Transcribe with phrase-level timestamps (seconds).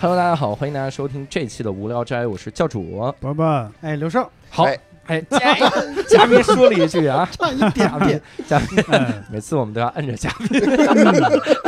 [0.00, 3.12] Hello，大家好，欢迎大家收听这期的无聊斋，我是教主。
[3.18, 4.78] 伯伯，哎，刘少，好，哎。
[5.08, 5.56] 哎， 嘉
[6.06, 10.60] 嘉宾说了一句啊， 差一点点，嘉宾，嗯每次我们都要摁着嘉宾。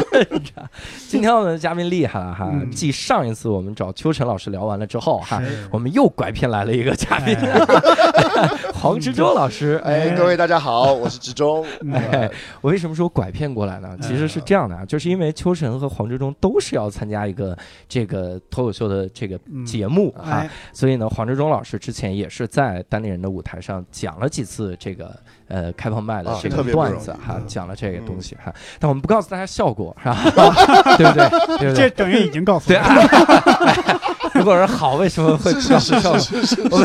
[1.08, 2.70] 今天我们的嘉宾厉害了哈，嗯。
[2.70, 7.36] 继上一次我们找秋晨老师聊完了之后哈，我们又拐骗来了一个嘉宾，
[8.74, 9.80] 黄执中老师。
[9.84, 11.64] 哎，各位大家好，我是志忠。
[11.92, 13.96] 哎，我为什么说拐骗过来呢？
[14.00, 17.56] 其实是这样的啊，就是因为秋晨和黄志忠都是要参加一个
[17.88, 19.64] 这个脱口秀的这个嗯。
[19.64, 25.14] 节目哈，哎，所以呢，黄志忠老师之前也是在单立人的舞台上讲了几次这个
[25.50, 30.16] 呃开放麦的啊这个段子哈，嗯讲了这个东西哈，但我们不告诉大家效果是吧？
[30.96, 31.58] 对不对？
[31.58, 31.90] 对不这？
[31.90, 32.88] 等于已经告诉对啊，
[34.32, 36.12] 如果是好，为什么会不告诉效
[36.70, 36.80] 果？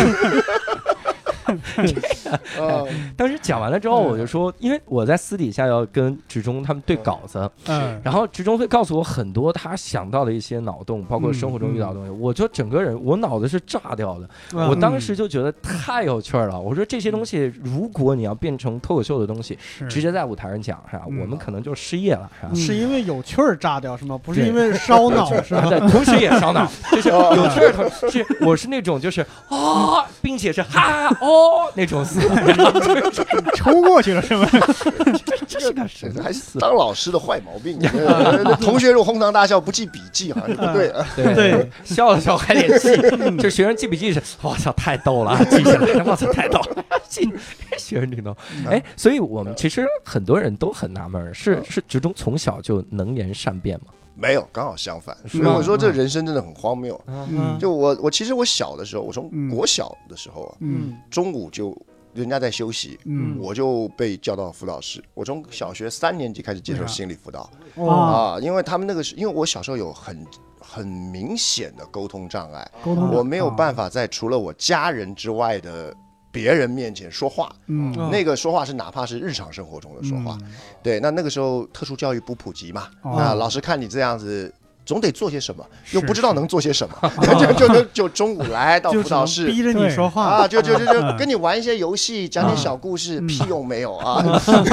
[2.57, 14.29] 呃，当时讲完了之后，我就说，因为我在私底下要跟职中他们对稿子，嗯，然后职中会告诉我很多他想到的一些脑洞，包括生活中遇到的东西，我就整个人我脑子是炸掉的。
[14.53, 16.59] 嗯我当时就觉得太有趣儿了。
[16.59, 19.57] 我说这些东西，如果你要变成脱口秀的东西，
[19.89, 21.03] 直接在舞台上讲，是吧？
[21.09, 22.53] 嗯我们可能就失业了，是吧？
[22.55, 24.19] 是因为有趣儿炸掉是吗？
[24.21, 25.65] 不是对因为烧脑是吧？
[25.69, 32.79] 对，同时也烧脑，就是有趣儿同是我是那种就是啊，并且是哈哦那种思维，然后
[33.09, 34.47] 就是抽过去了是吗？
[35.47, 36.59] 这是个什么还是？
[36.59, 37.79] 当老师的坏毛病。
[38.61, 40.89] 同学如果哄堂大笑不记笔记，好像是不对。
[40.89, 42.95] 啊对对，笑了笑还得记，
[43.41, 47.29] 就学生记笔记是，我操，太逗了，记下来，我操，太逗了，记
[47.77, 48.35] 学生挺逗。
[48.69, 53.87] 哎，所以我们其实很多人都很纳闷，是是直中从小就能言善辩吗？
[54.15, 55.15] 没有，刚好相反。
[55.27, 56.99] 所以我说这人生真的很荒谬。
[57.07, 57.57] 嗯。
[57.59, 59.49] 就我我其实我小的时候，我从嗯。
[59.49, 60.97] 国小的时候啊，嗯。
[61.09, 61.77] 中午就
[62.13, 62.97] 人家在休息。
[63.05, 63.37] 嗯。
[63.39, 67.49] 我就被叫到辅导室，我从小学三年级开始接受心理辅导。
[67.75, 70.25] 哦，啊，因为他们那个是因为我小时候有很
[70.59, 73.11] 很明显的沟通障碍，沟通。
[73.11, 75.95] 我没有办，法在除了我家人之外的
[76.35, 77.49] 别人面前说话。
[77.67, 77.95] 嗯。
[77.97, 80.37] 嗯那个说话是哪怕是日常生活中的说话，
[80.83, 80.99] 对。
[80.99, 83.13] 那那个时候特殊教育不普及嘛，哦。
[83.17, 84.53] 那老师看你这样子。
[84.85, 90.23] 总得做些什么，又不知道能做些什么， 就就就就中午来到 辅导室逼着你说话。
[90.23, 91.17] 啊，就就就就嗯。
[91.17, 93.25] 跟你玩一些游戏，讲点小故事，嗯。
[93.25, 94.23] 屁用没有啊！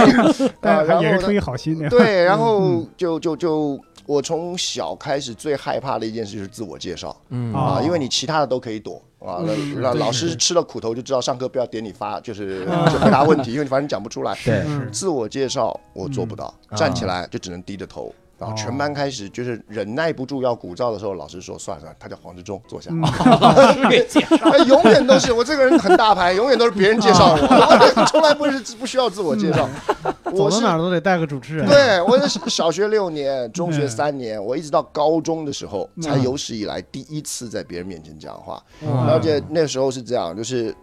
[0.61, 1.09] 但啊然后呢？
[1.09, 2.87] 是也是出于好心的，对，然后嗯。
[2.94, 7.17] 就就就我从小开始最害怕的一件事就是自我介绍。
[7.31, 7.50] 嗯。
[7.55, 7.59] 哦。
[7.59, 12.65] 啊，因为你其他的都可以躲啊，那嗯那老师吃了苦头就知道上课不要点你发，就是
[13.00, 14.37] 回答问题，因为你反正讲不出来。
[14.44, 14.62] 对。
[14.66, 16.77] 嗯自我介绍我做不到，嗯。
[16.77, 18.12] 站起来就只能低着头。
[18.43, 22.91] 然后全班开始就是忍耐不住要鼓噪的时候，老师说算了算了，他叫黄志忠，坐下。
[22.91, 23.01] 嗯
[23.41, 29.69] 老师给介绍， 哎，永远都是我这个人很大牌，永远都是别人介绍我，我从来不是不需要自我介绍。
[30.03, 31.69] 走我是到哪儿都得带个主持人。
[31.69, 38.61] 对，我是小学六年，中学三年，我一直到高中的时候，才有史以来第一次在别人面前讲话。
[38.83, 40.75] 嗯而且那时候是这样，就是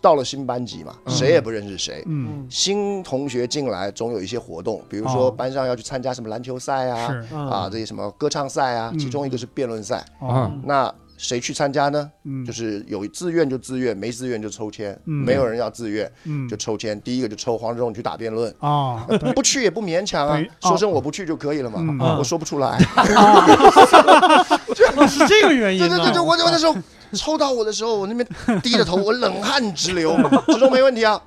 [0.00, 1.14] 到了新班级嘛，嗯。
[1.14, 2.02] 谁也不认识谁。
[2.06, 2.28] 嗯。
[2.30, 5.30] 嗯新同学进来总有一些活动，比如说哦。
[5.30, 7.34] 班上要去参加什么篮球赛啊，是。
[7.34, 8.98] 啊这些什么歌唱赛啊，嗯。
[8.98, 10.04] 其中一个是辩论赛。
[10.20, 10.50] 啊。
[10.64, 12.10] 那谁去参加呢？
[12.24, 12.44] 嗯。
[12.44, 15.24] 就是有自愿就自愿，没自愿就抽签，嗯。
[15.24, 16.48] 没有人要自愿嗯。
[16.48, 17.00] 就抽签。
[17.02, 19.00] 第一个就抽黄志忠，你去打辩论，哦。
[19.34, 24.46] 不去也不勉强啊，说声我不去就可以了嘛我说不出来，哦，
[25.06, 25.80] 是这个原因。
[25.80, 26.74] 对对对对，我我那时候
[27.12, 28.26] 抽到我的时候，我那边
[28.62, 30.16] 低着头，我冷汗直流。
[30.46, 31.20] 志忠没问题啊，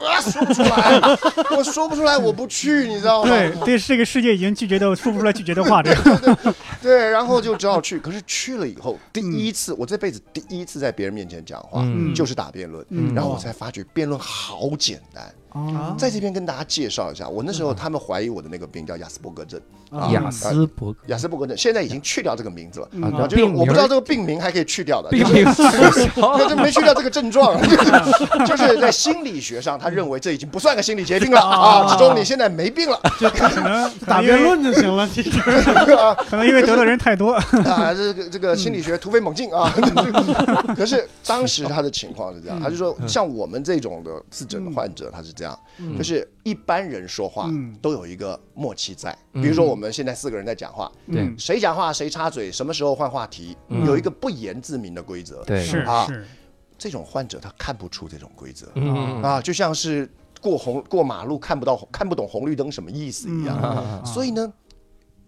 [0.00, 1.00] 啊说不出来，
[1.56, 3.28] 我说不出来，我不去，你知道吗？
[3.28, 7.98] 对对，这个世界已经拒绝的说不出来拒绝的话，这个对，然后就只好去。
[7.98, 12.84] 可是去了以后，第一次我这辈子第一次在别人面前讲话，嗯就是打辩论。
[12.90, 15.32] 嗯然后我才发觉辩论好简单。
[15.52, 20.08] 啊在这边跟大家介绍一下，我那时候他们怀疑我的那个病叫雅斯伯格症，啊。
[20.12, 20.98] 雅斯伯格。
[21.06, 22.88] 雅斯伯格症现在已经去掉这个名字了。
[22.92, 23.02] 嗯。
[23.02, 31.40] 然后就是病我不知道这个病名还可以去掉的，病就是名 没去掉这个症状，就 是 就是在心理学上，他认为这已经不算个心理疾病了。
[31.40, 31.88] 啊。
[31.88, 32.98] 志忠，你现在没病了。
[33.18, 35.30] 就可能打辩论就行了，其实。
[36.28, 39.72] 可能因为得的人太多，啊，这个这个心理学突飞猛进啊。
[40.76, 45.58] 可是当时他的情况是这样，他就说像我们这种的自诊的患者，他是这样，
[45.96, 47.74] 就是一般人说话嗯。
[47.80, 49.42] 都有一个默契在，嗯。
[49.42, 51.22] 比如说我们现在四个人在讲话，对。
[51.22, 53.84] 嗯谁讲话谁插嘴，什么时候换话题，嗯。
[53.86, 55.42] 有一个不言自明的规则。
[55.44, 55.62] 对。
[55.64, 56.26] 是啊是。
[56.78, 58.68] 这种患者他看不出这种规则。
[58.74, 59.22] 嗯。
[59.22, 60.08] 啊，就像是
[60.40, 63.56] 过红过马路看不到看不懂红绿灯什么意思一样。
[63.56, 64.52] 啊所以呢，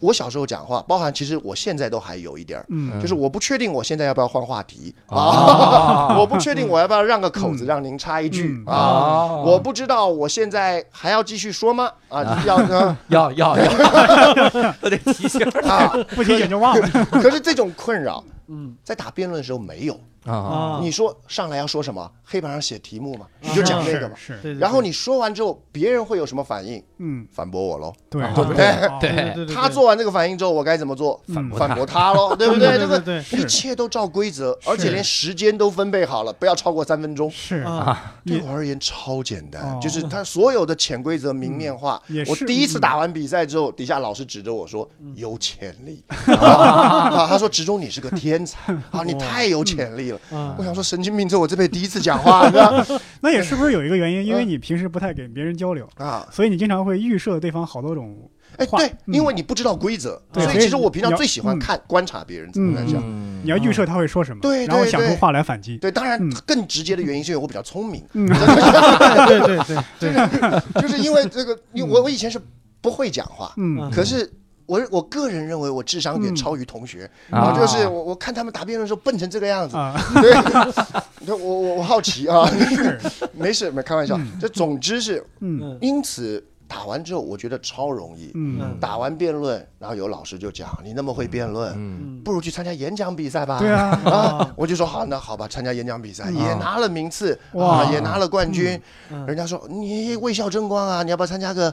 [0.04, 3.00] 我小时候讲话，包含其实我现在都还有一点儿，嗯。
[3.00, 5.16] 就是我不确定我现在要不要换话题啊。
[5.18, 8.72] 啊， 我不确定我要不要让个口子让您插一句嗯。
[8.72, 9.32] 啊，啊。
[9.36, 11.90] 我不知道我现在还要继续说吗？
[12.08, 13.56] 啊，要呢要要要，
[14.82, 15.40] 我 得提醒。
[15.68, 16.88] 啊，不提醒就忘了。
[17.10, 18.74] 可是这种困扰嗯。
[18.84, 19.98] 在打辩论的时候没有。
[20.24, 22.10] 啊啊，你说上来要说什么？
[22.26, 24.14] 黑板上写题目嘛，你就讲那个嘛。
[24.16, 26.82] 是，然后你说完之后，别人会有什么反应？
[26.98, 27.92] 嗯，反驳我喽。
[28.08, 28.66] 对对不对。
[28.70, 31.20] 哦对对对对，他做完这个反应之后，我该怎么做？
[31.56, 32.70] 反驳他喽， 对不对？
[32.70, 32.78] 对？
[32.78, 33.40] 这个对对对。
[33.40, 37.30] 一切都照规则，而且连时间都分配好了，不要超过三分钟。
[37.30, 37.56] 是。
[37.56, 42.16] 啊，对我而言超简单哦，就是他所有的潜规则明面化嗯。
[42.16, 42.24] 也。
[42.24, 42.30] 是。
[42.30, 46.02] 我第一次打完比赛之后，底下老师指着我说有潜力。
[46.08, 48.72] 啊 啊，他说职中你是个天才。
[48.90, 50.13] 啊，你太有潜力了。
[50.30, 52.84] 啊我想说神经病，这我这辈子第一次讲话，你知道
[53.20, 54.20] 那也是不是有一个原因？
[54.20, 56.26] 嗯因为你平时不太给别人交流，啊？
[56.30, 58.16] 所以你经常会预设对方好多种。
[58.56, 63.02] 哎，对，嗯因为你不知道规则，所以其实我平常最喜欢嗯看观察别人怎么来讲。
[63.04, 65.76] 嗯你要预设他会说什么，对对然后想出话来反击。
[65.78, 72.40] 对，当然嗯更直接的原因是因为我比较聪明，嗯，对对对对， 就是因为这个，因为我我以前是
[72.80, 74.30] 不会讲话，嗯可是
[74.66, 76.36] 我我个人认为我智商远嗯。
[76.36, 77.38] 超于同学，啊。
[77.38, 82.48] 然后就是我我看他们答辩论的时候笨成这个样子，啊， 对，我我我好奇啊，
[83.32, 85.76] 没事，没开玩笑，这总之是，嗯。
[85.80, 92.20] 因此打完之后我觉得超容易，嗯，打完辩论，然后有老师就讲你那么会辩论，嗯。
[92.24, 97.82] 不如去参加演讲比赛吧，对啊，啊， 我就说好，那好吧，参加演讲比赛嗯也拿了名次，哇。
[97.82, 98.80] 啊，也拿了冠军。
[99.10, 99.26] 嗯。
[99.26, 101.72] 人家说你为校争光啊，你要不要参加个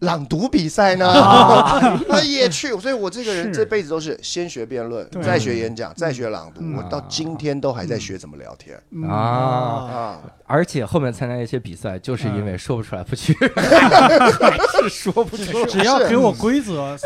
[0.00, 1.08] 朗读比赛呢？
[1.08, 2.68] 啊 那也去。
[2.78, 6.60] 所以我这个人这辈子都是先学辩论，再学演讲，再学朗读。
[6.62, 10.18] 嗯我到今天都还在学怎么聊天嗯啊，啊。
[10.46, 15.64] 而且后面参加一些比赛，就是因为说不出来不去，还是说不出。
[15.66, 16.96] 只要给我规则，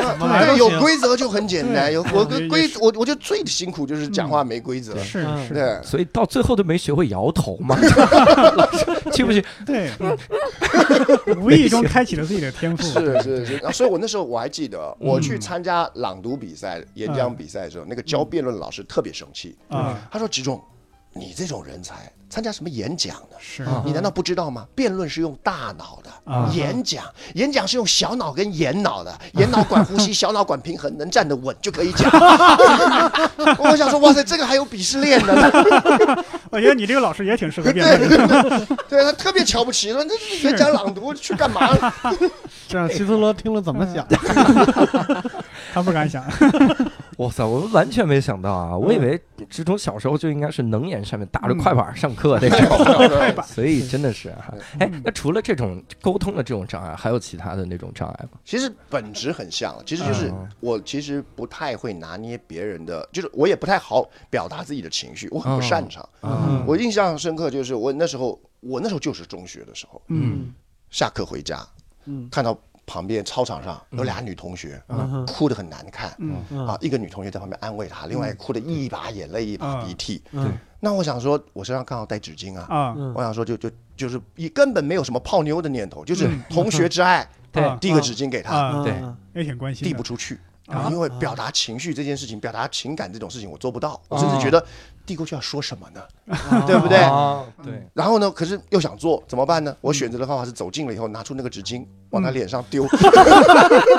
[0.57, 0.71] 有。
[0.81, 1.93] 规则就很简单。
[1.93, 4.97] 有我也的规我我觉得最辛苦就是讲话没规则。
[4.99, 7.77] 是嗯是，对，所以到最后都没学会摇头嘛，
[8.57, 9.45] 老师去不去？
[9.65, 9.91] 对，
[11.37, 12.84] 无意中开启了自己的天赋。
[12.85, 20.61] 是是是， 啊所以我那时候我还记得，我去参加朗读比赛、演讲比赛的时候，那个教辩论的老师特别生气，啊，他说：“吉中，
[21.13, 23.37] 你这种人才参加什么演讲呢？
[23.39, 24.67] 是啊你难道不知道吗？
[24.75, 27.05] 辩论是用大脑的，啊演讲
[27.35, 32.11] 演讲是用小脑跟眼脑的，眼脑管呼吸， 小脑管平衡，能站得稳就可以讲。
[33.57, 35.33] ”我想说，哇塞，这个还有鄙视链呢，
[36.51, 38.67] 我觉得你这个老师也挺适合辩论的。
[38.89, 40.11] 对 他特别瞧不起，说这
[40.43, 41.71] 这演讲朗读去干嘛？
[42.67, 44.05] 这让希特勒听了怎么想？
[45.73, 46.25] 他不敢想。
[47.19, 48.77] 哇塞，我完全没想到啊！
[48.77, 54.53] 我以为志忠小时候就应该是能言善辩，打着快板上课那 种， 所以真的是哈。
[54.81, 58.39] 哎，那除了这种沟通的这种障碍，还有其他的那种障碍吗？
[58.45, 66.09] 其实本质很像，其实就是嗯我其实不太会拿捏别人的，就是我也不太好表达自己的情绪，我很不擅长。
[66.23, 70.53] 嗯我印象深刻就是我那时候，我那时候就是中学的时候，嗯
[70.91, 71.65] 下课回家，
[72.07, 74.83] 嗯看到旁边操场上有俩女同学，
[75.27, 76.15] 哭得很难看。
[76.19, 76.37] 嗯。
[76.51, 76.67] 嗯。
[76.67, 80.23] 啊，一个女同学在旁边安慰她，另外哭得一把眼泪一把鼻涕。
[80.33, 80.53] 嗯。
[80.81, 87.27] 那我想说，我身上刚好带纸巾啊，我想说就就就是一根本没有什么泡妞的念头，就是同学之爱，
[87.81, 88.93] 递个纸巾给她，啊，对。
[89.01, 89.17] 嗯。
[89.35, 89.87] 也挺关心。
[89.87, 90.39] 递不出去。
[90.67, 90.89] 啊。
[90.91, 94.65] 因为表达情绪这件事情，表达情感这种事情我做不到，我哦甚至觉得
[95.07, 96.01] 递过去要说什么呢？
[96.67, 96.99] 对不对？
[96.99, 99.75] 啊对，然后呢，可是又想做，怎么办呢？
[99.81, 102.87] 我选择的方法是走近了以后，拿出那个纸巾往他脸上丢，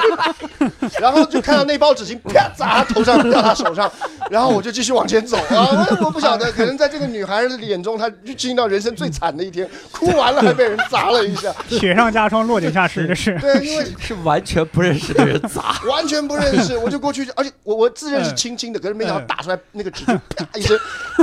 [1.00, 3.92] 然后就看到那包纸巾啪砸头上，掉他手上，
[4.32, 5.88] 然后我就继续往前走 啊！
[6.00, 13.38] 我我不晓得，可能在这个女孩的眼中，她就经历到人生最惨的一天，哭完了还被人砸了一下，雪上加霜，落井下石，这是。
[13.40, 15.80] 对，因为是完全不认识的人砸。
[15.88, 20.76] 完全不认识，我就过去，而且我我自认是轻轻的，可是没想到打出来那个纸巾啪一声，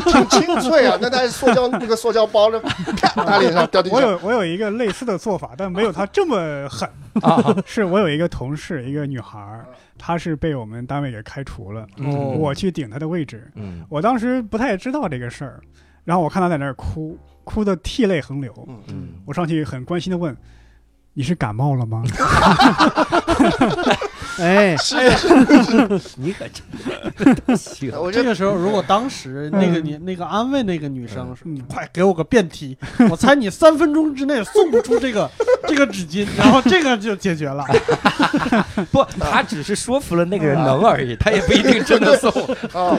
[0.05, 3.99] 挺 清脆啊，那但是塑胶那个塑胶包呢，啪打脸上掉地上。
[3.99, 6.89] 我有我有一个类似的做法，但没有他这么狠。
[7.23, 9.67] 啊 是我有一个同事，一个女孩儿，
[9.99, 12.39] 她是被我们单位给开除了，嗯。
[12.39, 13.51] 我去顶她的位置。
[13.55, 13.85] 嗯。
[13.91, 15.61] 我当时不太知道这个事儿，
[16.05, 18.53] 然后我看她在那儿哭，哭的涕泪横流。
[18.69, 18.81] 嗯。
[18.89, 20.35] 嗯，我上去很关心的问
[21.13, 22.03] ：“你是感冒了吗
[24.39, 26.45] 哎，是的是 你可
[27.17, 27.93] 真的行，。
[27.99, 32.77] 我这个时候如果当时那个你那个安慰那个女生说：“嗯你快给我个辩题，
[33.11, 35.31] 我猜你三分钟之内送不出这个
[35.69, 37.65] 这个纸巾，然后这个就解决了。
[38.91, 42.31] 不，他只是说服了那个人能而已，他也不一定真的送。
[42.73, 42.99] 啊，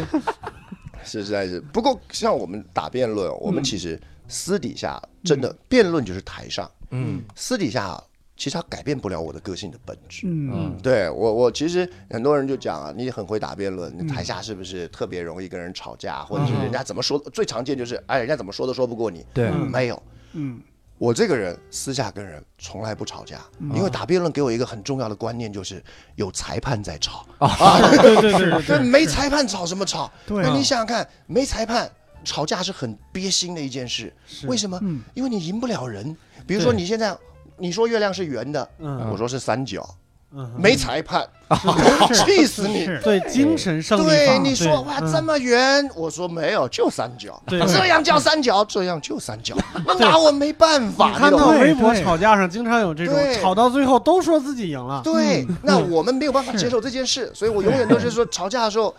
[1.04, 1.60] 是实在是。
[1.60, 8.00] 不过像我们打辩论，我们其实私底下真的辩论就是台上，嗯私底下
[8.36, 10.26] 其实它改变不了我的个性的本质。
[10.28, 17.18] 嗯对我，我其实很多人就讲啊，你很会打辩论，你嗯台下是不是特别容易跟人吵架，或者是嗯人家怎么说？
[17.32, 19.26] 最常见就是，哎，人家怎么说都说不过你。
[19.34, 20.60] 对嗯没有，嗯
[20.98, 25.84] 我这个人私下跟人从来不吵架，嗯因为打辩论给我一个很重要的观念，就是
[26.16, 27.26] 有裁判在吵。
[27.40, 30.12] 啊对对对对， 没裁判吵什么吵？
[30.26, 31.92] 对那你想想看，没裁判
[32.24, 34.14] 吵架是很憋心的一件事。
[34.48, 34.80] 为什么？
[34.82, 36.16] 嗯因为你赢不了人。
[36.48, 37.16] 比如说你现在
[37.64, 39.10] 你说月亮是圆的，嗯。
[39.10, 39.88] 我说是三角，
[40.36, 41.26] 嗯，没裁判，
[42.14, 42.86] 气死你！
[43.02, 47.62] 对精神胜利对法，你说哇这么圆，我说没有，就三角，对。
[47.62, 49.56] 这样叫三角，这样就三角，
[49.88, 51.54] 那拿我没办法，你看懂吗？
[51.54, 53.40] 到微博对吵架上经常有这种对。
[53.40, 55.56] 吵到最后都说自己赢了，对，嗯。
[55.64, 58.94] 那我们没有办法接受这件事，所以我永远都是说吵架的时候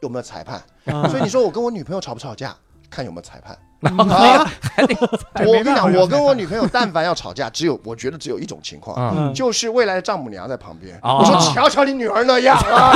[0.00, 0.62] 有没有裁判。
[0.84, 1.08] 嗯。
[1.08, 2.54] 所以你说我跟我女朋友吵不吵架，
[2.90, 3.56] 看有没有裁判。
[3.90, 4.50] 嗯啊，
[5.36, 10.98] 这 我跟你讲，我跟我女朋友但凡要吵架，只有我觉得只有一种情况，就是未来的丈母娘在旁边。
[11.02, 12.92] 哦我说瞧瞧你女儿那样啊，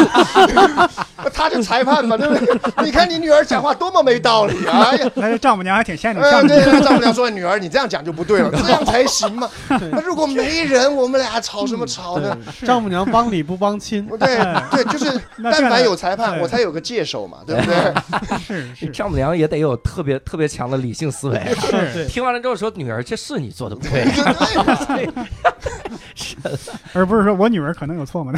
[1.32, 2.84] 他就裁判嘛，对不对？
[2.84, 5.10] 你看你女儿讲话多么没道理，哎呀。
[5.14, 9.48] 那这丈母娘还挺仙女呃，像对，丈母娘说：“女儿，你这样讲就不对了，这样才行嘛。
[9.68, 12.36] 那如果没人，我们俩吵什么吵呢？
[12.64, 14.38] 丈母娘帮理不帮亲，对
[14.70, 18.38] 对，就是但凡有裁判，我才有个界手嘛，对不对？
[18.38, 21.38] 是是丈母娘也得有特别特别强的理性思维。
[21.92, 24.04] 是，听完了之后说：“女儿，这是你做的不对。
[26.92, 28.32] 而不是说我女儿可能有错嘛？”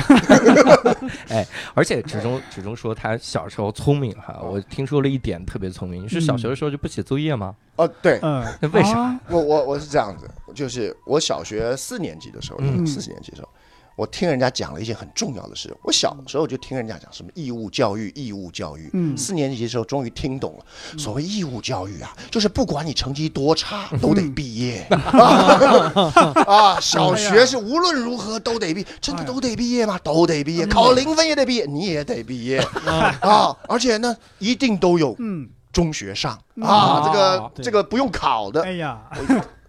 [1.74, 7.54] 而且始终始终说他小时候聪明哈，我听说了一点特别聪明，是小学的时候就不写作业吗？
[7.76, 8.98] 哦，对，嗯，那为啥？
[9.00, 9.20] 啊？
[9.28, 12.86] 我我我是这样子，就是我小学四年级的时候，嗯。
[12.86, 13.48] 四年级的时候，
[14.00, 15.76] 我听人家讲了一件很重要的事。
[15.82, 18.88] 我小时候就听人家讲什么义务教育，义务教育。
[18.94, 20.64] 嗯四年级的时候终于听懂了，
[20.98, 24.86] 所谓义务教育啊，就是不管你成绩多差，都得毕业。
[26.48, 30.00] 啊，小学是无论如何都得毕，真的都得毕业吗？
[30.02, 32.56] 都得毕业，考零分也得毕业，你也得毕业
[33.20, 33.54] 啊！
[33.68, 38.72] 而且呢，一定都有嗯，中学上嗯啊，这个这个不用考的哎。
[38.72, 38.98] 呀，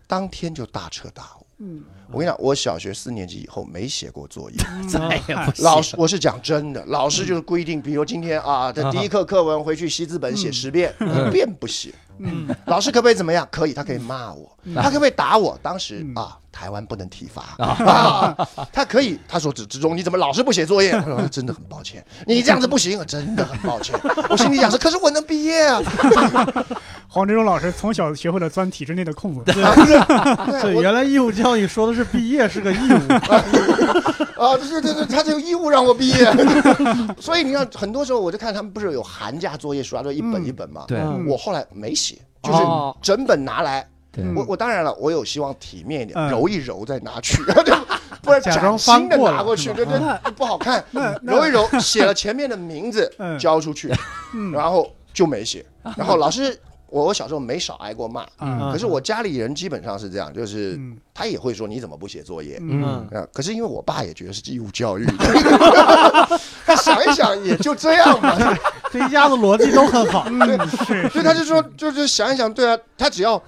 [0.08, 1.46] 当天就大彻大悟。
[1.64, 4.58] 嗯，我跟你讲，我小学四年级以后没写过作业。
[4.90, 11.94] 再也不写老师，我是讲真的，老师就是规定，比如今天啊，这第一课课文回去习字本写十遍，一遍不写。
[12.24, 13.48] 嗯，老师可不可以怎么样？
[13.52, 15.58] 可以，他可以骂我，他可不可以打我？
[15.62, 18.36] 当时嗯啊，台湾不能体罚啊，
[18.72, 19.20] 他可以。
[19.28, 24.00] 他说：“之之中，你怎么老是不写作业？”他说：“真的很抱歉，你这样子不行，真的很抱歉。”
[24.30, 25.82] 我心里想是，可是我能毕业啊。
[27.08, 29.54] 黄志忠老师从小学会了钻体制内的空子， 对，
[30.62, 33.12] 对，原来义务教育说的是毕业是个义务，
[34.42, 36.26] 啊，对对对，他这个义务让我毕业，
[37.20, 40.86] 所以你看，很多时候我就看他们不是有寒假作业书啊，都一本嗯一本嘛。
[40.88, 43.86] 对嗯我后来没写，就是哦整本拿来。
[44.36, 46.30] 我我当然了，我有希望体面一点，嗯。
[46.30, 47.74] 揉一揉再拿去， 对
[48.22, 49.98] 不然假装崭新的拿过去，对对，
[50.36, 50.84] 不好看。
[51.24, 53.38] 揉一揉，写了前面的名字嗯。
[53.40, 53.92] 交出去，
[54.36, 54.52] 嗯。
[54.52, 55.66] 然后就没写。
[55.98, 56.56] 然后老师，
[56.88, 60.98] 我我小时候没少挨过骂，啊可是我家里人基本上是这样，就是嗯。
[61.14, 62.58] 他也会说你怎么不写作业。
[62.62, 63.08] 嗯。
[63.34, 65.06] 可是因为我爸也觉得是义务教育，
[66.66, 68.38] 他想一想也就这样嘛，
[68.92, 73.42] 这一家子逻辑都很好，嗯是，所以他就说，就是想一想，对啊，他只要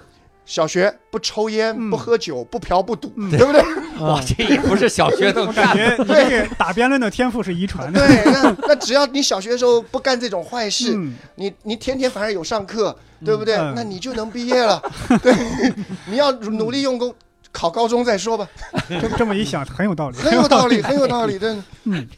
[0.45, 3.61] 小学不抽烟、嗯不喝酒、不嫖不赌，嗯对不对？
[4.01, 5.45] 哇，这也不是小学的。
[5.53, 13.55] 觉 你这个打辩论的天赋是遗传的，对，那那只要你小学的时候不干这种坏事，嗯你你天天反而有上课，对不对？
[13.55, 14.81] 嗯那你就能毕业了。
[15.21, 15.33] 对，
[16.09, 17.13] 你要努力用功，
[17.53, 18.45] 考高中再说吧，
[18.89, 21.63] 这 这么一想很有道理，很有道理，很有道理，真的。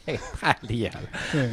[0.06, 1.06] 这个 太厉害了。
[1.30, 1.50] 对，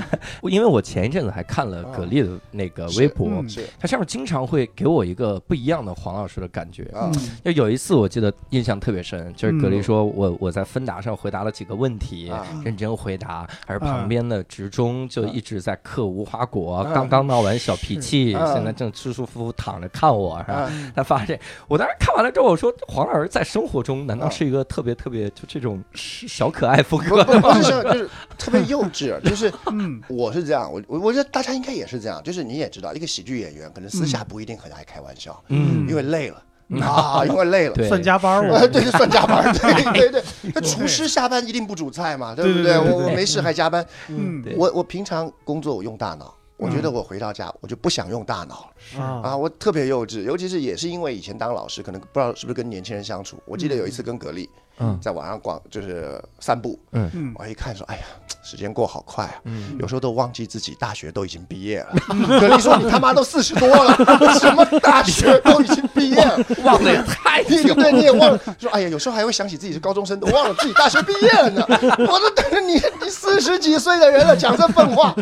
[0.52, 3.68] 因为我前一阵子还看了葛丽的那个微博，嗯是。
[3.80, 6.84] 他上面经常会给我一个不一样的黄老师的感觉。
[6.94, 9.84] 啊，嗯就有一次我记得印象特别深，就是葛丽嗯。
[9.84, 12.48] 说我我在芬达上回答了几个问题，啊。
[12.64, 16.92] 认真回答，而嗯旁边的职中就一直在嗑无花果，啊。
[16.94, 20.54] 刚刚闹完小脾气，现在正舒舒服服躺着看我，是吧？
[20.54, 20.72] 啊。
[20.96, 27.24] 他发现，我当时看完了之后，我说黄老师在生活中难道啊是一个特别特别就这种小可爱风格？
[27.24, 30.02] 不不是像就是 特别幼稚， 就是嗯。
[30.10, 35.88] 我是这样，我我我觉得大家应该也是这样，就是你也知道，一个喜剧演员可能私下不一定很爱开玩笑，嗯。
[35.88, 36.44] 因为累了。
[36.82, 37.76] 啊， 因为累了。
[37.88, 40.24] 算加班儿呃，我，对，算加班儿，对对对。
[40.56, 42.78] 那厨师下班一定不煮菜嘛，对不对？
[42.80, 43.86] 我我没事还加班。
[44.08, 44.42] 嗯。
[44.42, 44.56] 对。
[44.56, 53.38] 我我平常工作我用大脑，我觉得我回到家我就不想用大脑了啊啊，我特别幼稚，尤其是也是因为以前当老师，可能不知道是不是跟年轻人相处。
[53.46, 54.50] 我记得有一次跟格力
[54.80, 58.04] 嗯在网上逛，就是散步，嗯我一看说，哎呀，
[58.44, 59.36] 时间过好快啊。
[59.46, 61.96] 嗯，有时候都忘记自己大学都已经毕业了。
[62.40, 63.96] 可你说你他妈都四十多了，
[64.40, 71.66] 什么大学都已经毕业了， 忘的也太对，你也忘了说，哎呀，有时候还会想起自己是高中生，都忘了自己大学毕业了呢。
[72.08, 75.16] 我都等着你，你四十几岁的人了，讲这笨话，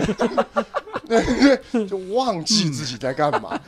[1.07, 3.59] 对，就忘记自己在干嘛。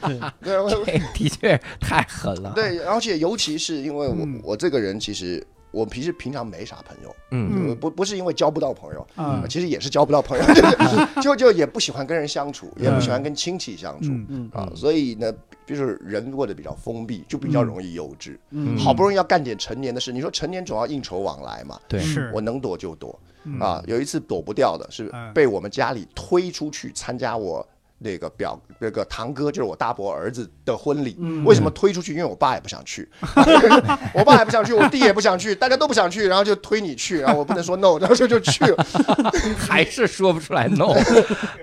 [0.41, 5.45] 对，的确太狠了。，对，而且尤其是因为我嗯我这个人其实。
[5.73, 7.67] 我平时平常没啥朋友，嗯。
[7.67, 10.43] 呃不不是因为交不到朋友，啊其实也是交不到朋友，
[11.19, 14.27] 就就就也不喜欢跟人相处，也不喜欢跟亲戚相处嗯。
[14.29, 14.51] 嗯。
[14.53, 15.33] 啊，所以呢，
[15.65, 18.37] 就是人过得比较封闭，就比较容易幼稚。
[18.51, 18.77] 嗯。
[18.77, 22.31] 好不容易要干点成年的事，你说成年总要应酬往来嘛，对，是。
[22.33, 23.19] 我能躲就躲。
[23.43, 23.59] 嗯。
[23.59, 23.83] 啊。
[23.87, 25.33] 有一次躲不掉的是嗯。
[25.33, 27.67] 被我们家里推出去参加我
[28.03, 31.15] 那个表那个堂哥，就是我大伯儿子的婚礼。
[31.19, 32.11] 嗯为什么推出去？
[32.11, 33.09] 因为我爸也不想去，
[34.13, 38.85] 我爸也不想去，我弟也不想去， 大家都不想去，然后就推你去，然后我不能说 no，然后就就去了。
[39.57, 40.93] 还是说不出来 no。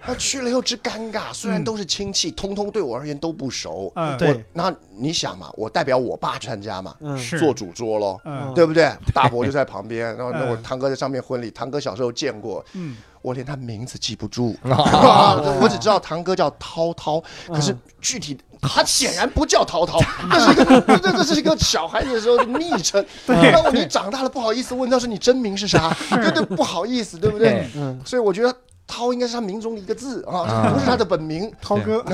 [0.02, 3.92] 他去了又之尴尬，虽然都是亲戚，通通对我而言都不熟。
[3.94, 6.94] 嗯对我那你想嘛，我代表我爸参加嘛，
[7.38, 8.18] 做主桌喽。
[8.24, 8.90] 嗯对不对？
[9.14, 15.58] 大伯就在旁边，然后那我嗯堂哥在上面婚礼，堂哥小时候见过，嗯我连他名字记不住，哦。
[15.60, 23.04] 我只知道堂哥叫涛涛，可是具体他显然不叫涛涛，嗯 这是一个这这这是一个小孩子的时候的昵称。
[23.26, 25.94] 那我你长大了不好意思问，那是你真名是啥？
[26.10, 27.68] 对对，不好意思，对不对？
[28.04, 28.54] 所以我觉得
[28.86, 31.52] 涛应该是他名中的一个字啊，啊不是他的本名。
[31.60, 32.04] 涛哥，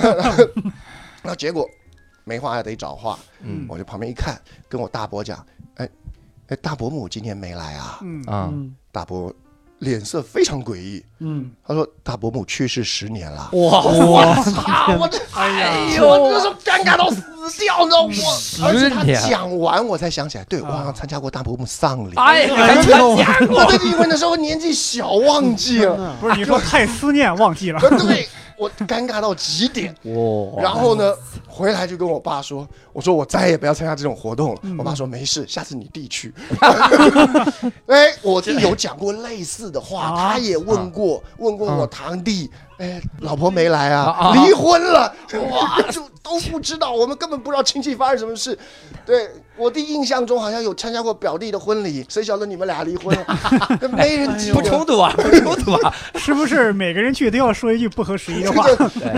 [1.23, 1.69] 那结果
[2.25, 3.67] 没话得找话，嗯。
[3.69, 5.45] 我就旁边一看，跟我大伯讲，
[5.77, 5.89] 哎
[6.49, 7.99] 哎，大伯母今天没来啊？
[8.03, 8.23] 嗯。
[8.27, 8.75] 啊，嗯。
[8.93, 9.33] 大伯
[9.79, 13.51] 脸色非常诡异，嗯，他说大伯母去世十年了。
[13.53, 14.97] 哇我操！
[14.99, 17.23] 我这哎呀哎呦，我这是尴尬到死
[17.59, 18.15] 掉，你知道吗？
[18.63, 19.29] 我而且他十年。
[19.29, 22.15] 讲完我才想起来，对我好像参加过大伯母丧礼。
[22.17, 23.59] 哎呀，还参加过。
[23.59, 29.95] 我对因为那时候年纪小忘记了， 嗯不是你说太思念忘记了，对我尴尬到极点。
[30.05, 31.13] 哇，然后呢，
[31.47, 34.61] 回来就跟我爸说，我说我再也不要参加这种活动了。
[34.63, 34.75] 嗯。
[34.79, 36.33] 我爸说没事，下次你弟去。
[37.87, 40.33] 哎，我弟有讲过类似的话，啊。
[40.33, 45.15] 他也问过，问过我堂弟，哎，老婆没来啊啊，啊离婚了，
[45.51, 48.59] 哇，就都不知道，我们根本不知道亲戚发生什么事。
[49.07, 53.89] 对我弟印象中好像有参加过表弟的婚礼，谁晓得你们俩离婚了？
[53.93, 54.69] 没人记不得。
[54.69, 58.67] 冲突啊， 不冲突啊，是不是每个人去都要说一句不合时宜的话？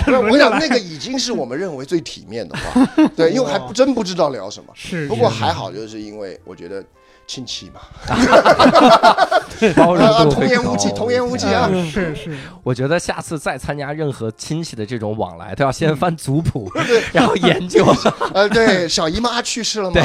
[0.07, 4.73] 这个，我想那个已经是我们认为最体面的话，对，因为还不真不知道聊什么。
[4.75, 6.85] 是，不过还好，就是因为我觉得
[7.29, 7.81] 亲戚嘛，
[9.77, 11.69] 包容童言无忌，童言无忌啊。
[11.71, 16.73] 嗯是是，我觉得下次再参加任何亲戚的这种往来，都要先翻族谱，
[17.13, 17.85] 然后研究
[18.33, 20.01] 呃，对，小姨妈去世了嘛，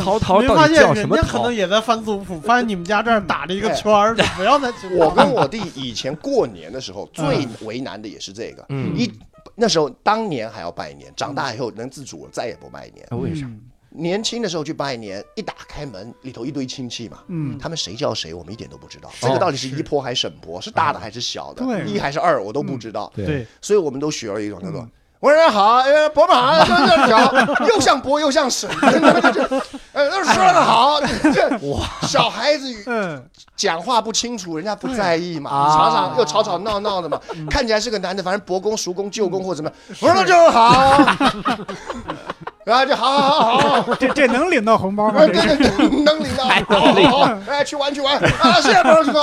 [0.00, 1.54] 淘淘没发到底叫什么人家可能。
[1.54, 4.72] 也在翻族谱，发现你们家这儿打了一个圈儿，不要再。
[4.98, 9.08] 我跟我弟以前过年的时候最为难的也是这个，嗯一
[9.54, 13.06] 那时候当年还要拜年，长大以后能自主了，再也不拜年。
[13.20, 13.46] 为啥？
[13.46, 13.60] 嗯？
[13.96, 19.08] 年轻的时候去拜年，一打开门里头一堆亲戚嘛，嗯，他们谁叫谁，我们一点都不知道。
[19.20, 21.86] 这个到底是姨婆还是婶婆，是大的还是小的，对。
[21.86, 23.12] 一还是二，我都不知道。
[23.14, 24.86] 对，所以我们都学了一种叫做。
[25.20, 28.68] 我说好，呃，伯母好，这这讲，又像伯又像婶，
[29.92, 31.00] 呃，说的好，
[31.32, 33.22] 这 哇，小孩子
[33.56, 35.74] 讲话不清楚，人家不在意嘛，啊。
[35.74, 40.98] 常常又吵吵闹闹的嘛，看起来是个男的，反正伯公、叔公、舅公或者怎么样，我说那就好，
[42.64, 45.20] 然后就好好好好， 这这能领到红包吗？
[45.26, 49.22] 这是 对对，能领到，还能好领好好， 哎，去玩去玩啊，谢谢伯叔公。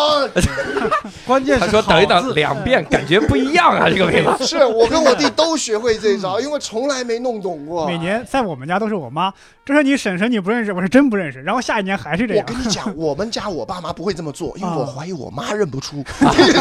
[1.25, 4.37] 关键是他说等一等，两遍感觉不一样啊，这个味道。
[4.45, 7.85] 是我跟我弟都学会这招，因为从来没弄懂过。
[7.85, 9.31] 每年在我们家都是我妈，
[9.63, 11.41] 这是你婶婶你不认识，我是真不认识。
[11.41, 16.03] 然后下一年还是这样我，跟你讲，我们家我爸妈不会这么做，因为啊我怀疑我妈认不出。
[16.19, 16.51] 这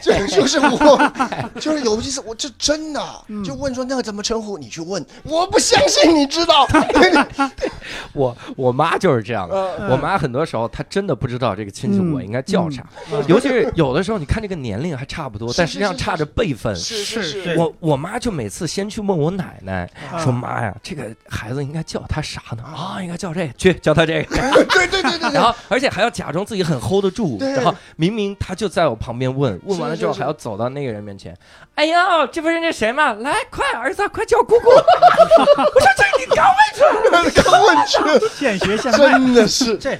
[0.00, 1.12] 这就是我，
[1.60, 3.02] 就是有一次我这真的
[3.44, 6.66] 就问说那个怎么称呼，你去问，我不相信你知道。
[8.12, 12.84] 我我妈就是这样的，呃我妈很多时候她真的不知道这个亲戚嗯我应该叫啥，
[13.28, 16.74] 尤其是有的时候你看这个年龄还差不多，但实际上差着辈分。
[16.76, 22.62] 是是是我我妈就每次先去问我奶奶，啊说妈呀，这个孩子应该叫他啥呢？
[22.64, 24.36] 啊，应该叫这个，去叫他这个。
[24.74, 25.42] 对对对对然。
[25.42, 31.36] 后而且还要假装自己很 hold 得住，然后明明他就在我旁边问，问完了之后还要走到那个人面前，
[31.74, 33.12] 哎呦，这不是那谁吗？
[33.14, 34.68] 来，快儿子，快叫姑姑！
[34.70, 38.98] 我说这你刚问出来了，刚问去， 现学现卖。
[38.98, 39.76] 真的是。
[39.78, 39.98] 这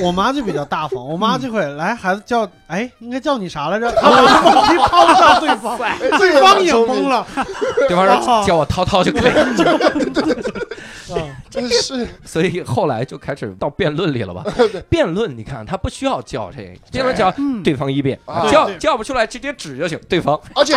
[0.00, 3.90] 我妈就比较大方，我妈这会来孩子叫，哎，应该叫你啥来着？
[3.92, 5.78] 她把问题抛向对方，
[6.18, 7.26] 对方也懵了。
[7.88, 9.32] 对方说叫我涛涛就可以。
[11.14, 12.08] 嗯真是。
[12.24, 14.42] 所以后来就开始到辩论里了吧？
[14.88, 18.48] 辩论，你看他不需要叫这个，辩论叫嗯，对方一辩，啊。
[18.50, 20.40] 叫叫不出来直接指就行，对方。
[20.54, 20.74] 而且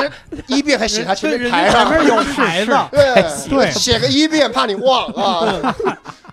[0.48, 3.72] 一辩还写他前面牌上，前面有牌子，对对。
[3.72, 5.74] 写个一辩怕你忘啊，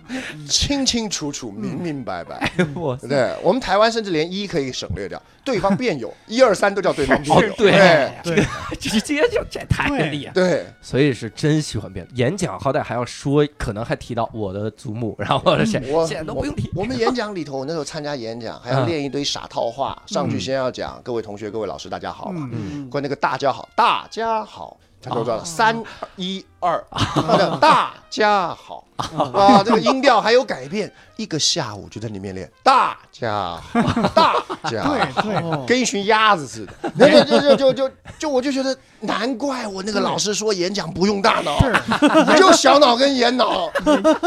[0.49, 2.51] 清清楚楚、明明白白。
[2.75, 7.49] 我对我们台湾甚至连一可以省略掉，对方辩友， 一二三都叫对方辩友。
[7.49, 8.13] 哦对对。
[8.25, 8.45] 对，
[8.79, 16.71] 直接就这太厉害，对，所以是真喜欢辩演讲，好歹还要说，可能还提到我的祖母，然后我现在都不用提。
[16.75, 18.87] 我们演讲里头，我那时候参加演讲，还要嗯。
[18.87, 22.31] 练一堆傻套话，上去先要讲各位同学、各位老师，大家好。
[22.31, 22.49] 嘛。
[22.53, 22.71] 嗯。
[22.73, 25.83] 嗯关那个大家好，大家好，他就说三
[26.17, 26.83] 一二，
[27.17, 34.33] 那个大家好 啊，这个音调还有改变，一个下午就在里面练，大家好， 大
[34.71, 34.95] 家好。
[34.95, 41.59] 对对，哦跟一群鸭子似的，那就就就就就就我就觉得难怪我那个老师说演讲不用大脑，
[42.39, 43.69] 就小脑跟眼脑。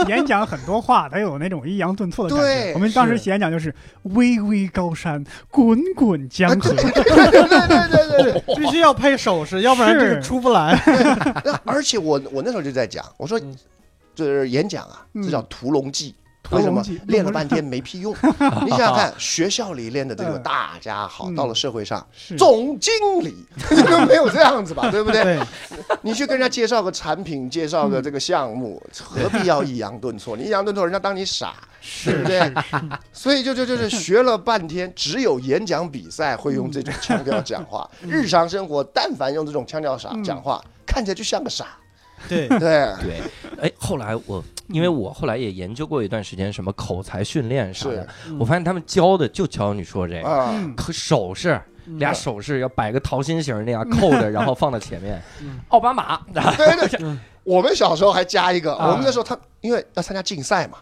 [0.08, 2.73] 演讲很多话，它有那种抑扬顿挫的感对觉。
[2.73, 3.73] 我们当时写演讲就是
[4.04, 6.71] 巍巍高山，滚滚江河。
[6.73, 8.56] 对对对对对。
[8.58, 10.78] 必须要配手势，要不然这个出不来。
[11.63, 13.40] 而且我我那时候就在讲，我说
[14.16, 16.16] 就是演讲啊，嗯这叫屠龙记。
[16.44, 18.16] 屠为什么龙记练了半天没屁用？
[18.63, 23.36] 你想想看，学校里练的这个嗯大家好，嗯到了社会上，总经理
[23.70, 25.38] 就 没有这样子吧，对不对？
[26.02, 30.38] 你去跟人家介绍个产品，介绍个这个项目，何必要抑扬顿挫？
[30.38, 31.54] 你抑扬顿挫，人家当你傻，
[32.06, 32.54] 对不对？
[33.12, 41.78] 所以就就就是学了半天，只有演讲比赛会用这种腔调讲话，日常生活但凡用这种腔调傻嗯讲话，看起来就像个傻。
[42.30, 43.22] 对，对，对，
[43.62, 48.08] 哎，后来我因为我后来也研究过一段时间什么口才训练啥的，
[48.40, 51.60] 我发现他们教的就教你说这个，可手势。
[52.00, 55.24] 俩手势要摆个桃心形那样扣着，然后放到前面。
[55.42, 55.58] 嗯。
[55.70, 56.44] 奥巴马，对
[56.86, 57.00] 对。
[57.00, 58.92] 对，我们小时候还加一个，啊。
[58.92, 60.80] 我们那时候他因为要参加竞赛嘛，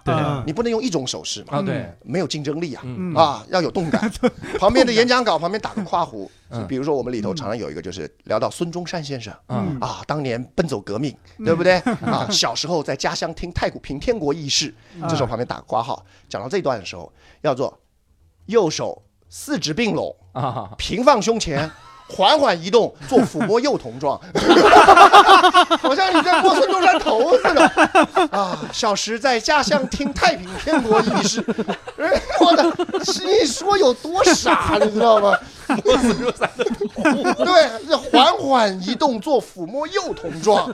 [0.48, 2.84] 你不能用一种手势嘛，啊，对，没有竞争力啊。
[3.16, 4.12] 啊， 要有动感。
[4.58, 9.78] 旁边的演讲稿旁边打个括弧嗯，比如说我们里头常常有一个就是聊到孙中山先生嗯。
[9.80, 11.76] 啊，当年奔走革命，对不对？
[12.02, 15.08] 啊，小时候在家乡听太古平天国义士，嗯。
[15.08, 17.80] 这时候旁边打个括号，讲到这段的时候，要做
[18.48, 21.70] 右手四指并拢，啊，平放胸前。
[22.08, 24.20] 缓缓移动，做抚摸幼童状，
[25.82, 27.66] 好像你在摸孙中山头似的
[28.32, 28.58] 啊！
[28.72, 31.44] 小时在家乡听太平天国义士，
[31.98, 32.64] 哎我的，
[33.26, 35.38] 你说有多傻，你知道吗？
[35.84, 40.72] 摸孙中山的头，对，缓缓移动做抚摸幼童状，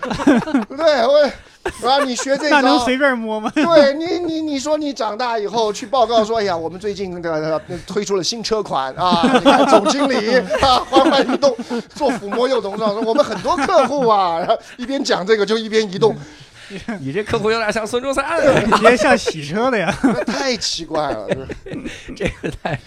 [0.78, 1.32] 对，我
[1.86, 2.56] 啊，你学这招。
[2.62, 3.52] 那能随便摸吗？
[3.56, 11.56] 对你，你你说你长大以后去报告说，哎呀，我们最近那个推出了新车款啊，你看总经理啊，缓缓移动
[11.94, 16.16] 做抚摸又怎么，说我们很多客户啊，然后一边讲这个就一边移动，
[17.02, 18.26] 你这客户有点像孙中山，
[18.80, 19.92] 别像洗车的呀。
[20.26, 21.28] 太奇怪了。
[22.16, 22.80] 这个太，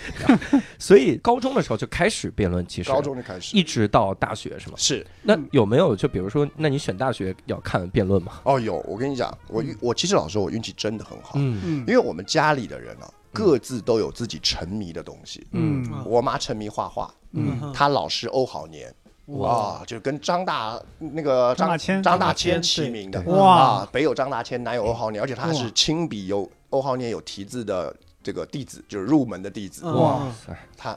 [0.79, 4.75] 所以高中的时候就开始辩论，其实高中就开始一直到大学是吗？
[4.77, 8.41] 是那有没有就比如说，那你选大学要看辩论吗？
[8.45, 15.47] 哦，有我跟你讲，我运我其实老实说，我运气真的很好，嗯嗯因为我们家里的人啊，各自都有自己沉迷的东西。
[15.53, 18.93] 嗯嗯我妈沉迷画画，嗯她老师欧好年。
[19.27, 19.79] 哇。
[19.79, 23.21] 哇，就跟张大那个张大千张大千齐名的。
[23.23, 23.57] 哇。
[23.57, 29.83] 啊，北有张大千，南有欧浩年，而且他还是亲笔有欧浩年有题字的这个弟子，就是入门的弟子。
[29.85, 29.95] 嗯。
[29.95, 30.27] 哇。
[30.47, 30.57] 塞。
[30.77, 30.97] 他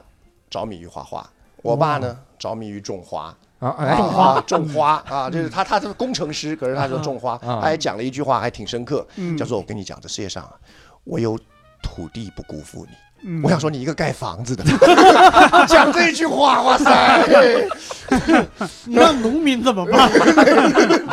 [0.50, 1.28] 着迷于画画，
[1.62, 3.34] 我爸呢着迷于种花。
[3.58, 3.86] 啊哎。
[3.88, 9.36] 啊啊，种花啊，就是他，他是工程师，可是他说种花，啊他还讲了一句话，还挺深刻，嗯。
[9.36, 10.54] 叫做“我跟你讲，这世界上啊，
[11.04, 11.38] 我有
[11.82, 13.40] 土地不辜负你。”嗯。
[13.42, 14.64] 我想说，你一个盖房子的，
[15.68, 17.66] 讲这句话，哇塞！
[18.86, 20.10] 你让农民怎么办？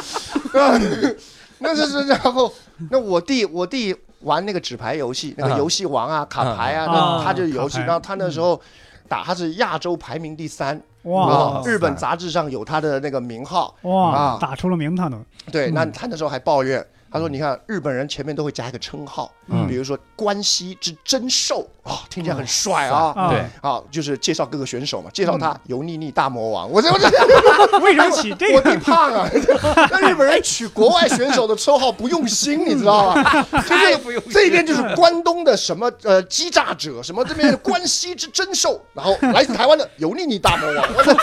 [1.60, 2.52] 那就是然后，
[2.90, 5.58] 那我弟我弟玩那个纸牌游戏，那个啊。
[5.58, 6.92] 游戏王啊、卡牌啊，啊。
[6.94, 8.60] 那他就游戏，然后他那时候
[9.08, 10.80] 打他是亚洲排名第三。
[11.04, 11.32] 哇。
[11.32, 13.74] 啊，日本杂志上有他的那个名号。
[13.84, 15.18] 哇啊，打出了名堂都。
[15.52, 15.74] 对，嗯。
[15.74, 16.86] 那他那时候还抱怨，
[17.16, 23.14] 他说：“你看日本人前面都会加一个称号，嗯比如说关西之真兽啊，听起来很帅啊。
[23.16, 26.70] 啊对，啊，就是介绍各个选手嘛，介绍他油腻腻大魔王。
[26.70, 27.08] 我这我这
[27.80, 28.70] 为什么起这我个？
[28.76, 29.30] 弟胖啊，
[29.90, 33.44] 那日本人取国外选手的称号不用心，你知道吗？
[33.64, 40.86] 就是这边就是关东的什么呃欺诈者，什么这边的关西之真兽，然后来自台湾的油腻腻大魔王。
[40.94, 41.14] 我这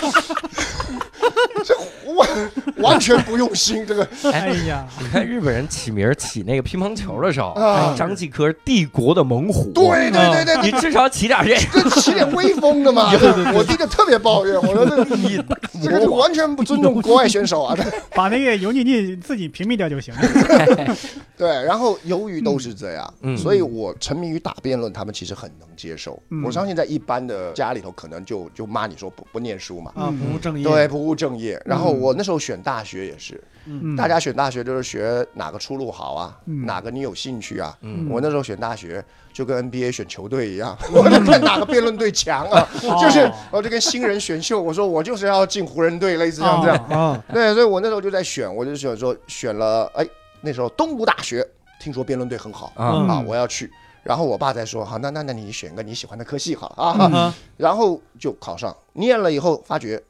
[1.65, 1.77] 这
[2.15, 7.55] 完完全不用心，这个哎呀，你看日本人起名起那个乒乓球的时候，
[7.97, 13.11] 张继科帝国的猛虎，对对对对对，你至少起点这这起点威风的嘛。
[13.55, 15.43] 我弟就特别抱怨，我说这你
[15.83, 17.77] 这个就完全不尊重国外选手啊。
[18.15, 20.97] 把那个油腻腻自己屏蔽掉就行了。
[21.37, 26.23] 对，然后由于都是这样，嗯所以我沉迷于打辩论，他们其实很能接受。
[26.31, 29.93] 嗯我相信在一般的家里头，可能就就骂你说不不念书嘛。
[29.97, 30.65] 啊，不务正业。
[30.65, 31.61] 对，不务正业。
[31.65, 37.77] 然后我那时候选大学也是，嗯大家选大学就是学哪个出路好啊，嗯哪个你有兴趣啊。
[37.83, 46.77] 嗯我那时候选大学就跟 NBA 选球队一样， 我就看哪个辩论队强啊， 哦就是我就跟新人选秀，我说我就是要进湖人队，类似像这样。
[46.89, 50.07] 啊，对，所以我那时候就在选，我就选说选了，哎，
[50.41, 51.47] 那时候东吴大学，
[51.81, 53.71] 听说辩论队很好啊我要去。
[54.05, 60.03] 然后我爸在说，好，那那那你选个你喜欢的科系好啊然后就考上，念了以后发觉，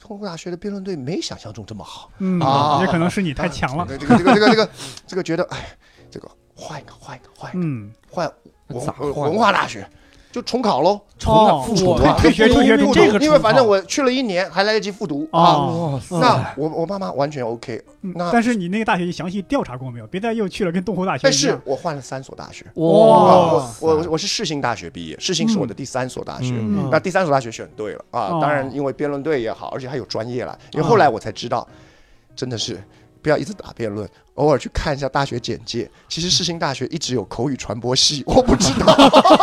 [0.00, 2.10] 这东吴大学的辩论队没想象中这么好。
[2.18, 3.84] 嗯啊，也可能是你太强了。
[3.84, 4.70] 对这个这个这个这个
[5.08, 5.76] 这个觉得，哎，
[6.10, 8.32] 这个换一个换一个换一个嗯，换
[8.68, 8.94] 文化
[9.28, 9.86] 文化大学，
[10.32, 11.00] 就重考喽。
[11.18, 15.42] 重考哦复读啊，退退学退学复中读因为反正我去了一年，还来得及复读啊。
[15.42, 20.06] 哦，哇塞那我我爸妈完全 OK，嗯那但是你那个大学你详细调查过没有？
[20.06, 21.58] 别再又去了跟东湖大学但是。
[21.64, 22.64] 我换了三所大学。
[22.74, 26.54] 哇我我我是世新大学毕业，世新是我的第三所大学。
[26.56, 30.58] 嗯那第三所大学选对了啊，哦当然因为辩论队也好，而且还有专业了。
[30.72, 31.66] 因为后来我才知道，
[32.34, 32.82] 真的是
[33.22, 35.90] 不要一直打辩论，偶尔去看一下大学简介。
[36.08, 38.86] 其实世新大学一直有口语传播系， 我不知道。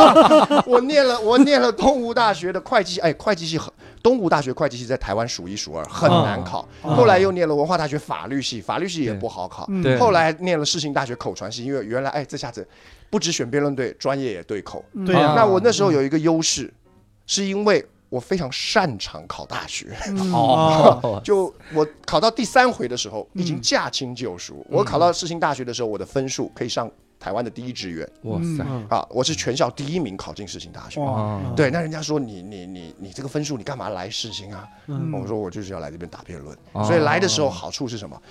[0.67, 6.67] 我念了我念了东吴大学的会计系，哎，会计系很东吴大学会计系在台湾数一数二，很难考。
[6.81, 9.69] 哦后来又念了文化大学法律系，法律系也不好考。
[9.99, 12.67] 后来念了世新大学口传系，因为原来哎这下子
[13.09, 14.83] 不只选辩论队，专业也对口。
[15.05, 16.73] 对呀，那我那时候有一个优势，
[17.25, 19.97] 是因为我非常擅长考大学。
[20.07, 20.31] 嗯。
[20.33, 24.65] 哦，就我考到第三回的时候，已经嗯驾轻就熟。
[24.69, 26.89] 我考到世新大学的时候，我的分数可以上
[27.19, 28.07] 台湾的第一志愿。
[28.23, 28.85] 哇塞，嗯。
[28.89, 31.01] 啊，我是全校第一名考进世新大学。
[31.55, 34.67] 对，那人家说你你你你这个分数，你干嘛来世新啊？
[34.87, 35.11] 嗯。
[35.13, 36.83] 我说我就是要来这边打辩论，哦。
[36.83, 38.21] 所以来的时候好处是什么？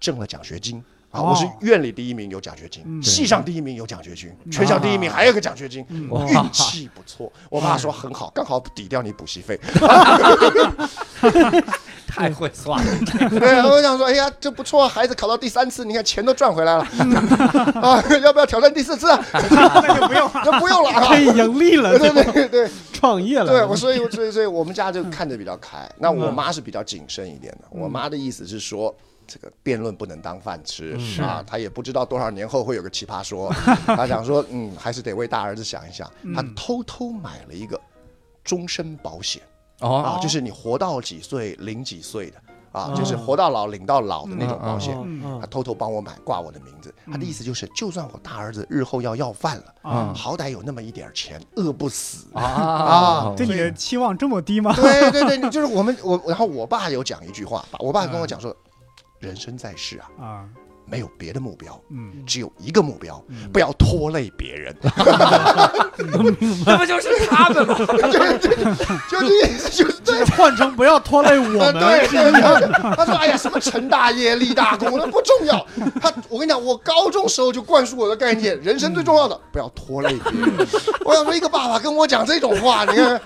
[0.00, 1.20] 挣了奖学金啊！
[1.20, 7.30] 哦我是院里第一名有奖学金，嗯系上第一名有奖学金，全校第一名还有个奖学金，运气不错。
[7.50, 9.60] 我爸说很好，刚好抵掉你补习费。
[12.14, 12.92] 太会算了，
[13.30, 16.86] 对，我想说，哎呀，这不错，孩子考到第三次，你看钱都赚回来了
[17.80, 18.02] 啊！
[18.22, 19.18] 要不要挑战第四次啊？
[19.32, 20.42] 那就不用了。
[20.44, 21.16] 那不用了啊可！
[21.18, 22.70] 以盈利了，对对对对。
[22.92, 23.46] 创业了。
[23.46, 25.88] 对，我所以所以所以我们家就看得比较开。
[25.98, 27.64] 那我妈是比较谨慎一点的。
[27.70, 28.94] 我妈的意思是说，
[29.32, 31.42] 这个辩论不能当饭吃啊。
[31.46, 33.50] 他也不知道多少年后会有个奇葩说，
[33.86, 36.10] 他想说，嗯，还是得为大儿子想一想。
[36.34, 37.80] 他偷偷买了一个
[38.44, 39.40] 终身保险。
[39.80, 39.96] 哦。
[39.96, 42.36] 啊，就是你活到几岁领几岁的。
[42.72, 44.96] 啊，就是活到老领到老的那种保险。
[45.04, 46.94] 嗯他偷偷帮我买，挂我的名字。
[47.04, 52.28] 他的意思就是，就算我大儿子日后要要饭了，啊，好歹有那么一点钱，饿不死。
[52.32, 53.34] 啊。
[53.36, 54.72] 对你的期望这么低吗？
[54.74, 58.56] 对对对，就是我们我，然后我爸有讲一句话，我爸跟我讲说，
[59.22, 60.48] 人生在世啊，
[60.92, 63.18] 没有别的目标，嗯，只有一个目标，
[63.50, 64.76] 不要拖累别人。
[65.96, 67.74] 这不就是他们吗？
[69.10, 70.22] 就是意思就是对。
[70.36, 75.66] 换成不要拖累我呃们，对对对，他说：“哎呀，什么成大业立大功，那不重要。
[76.00, 80.66] 他，我跟你讲，我高中时候就灌输我的概念，人生最重要的不要拖累别人。
[81.04, 83.20] 我想说，一个爸爸跟我讲这种话，你看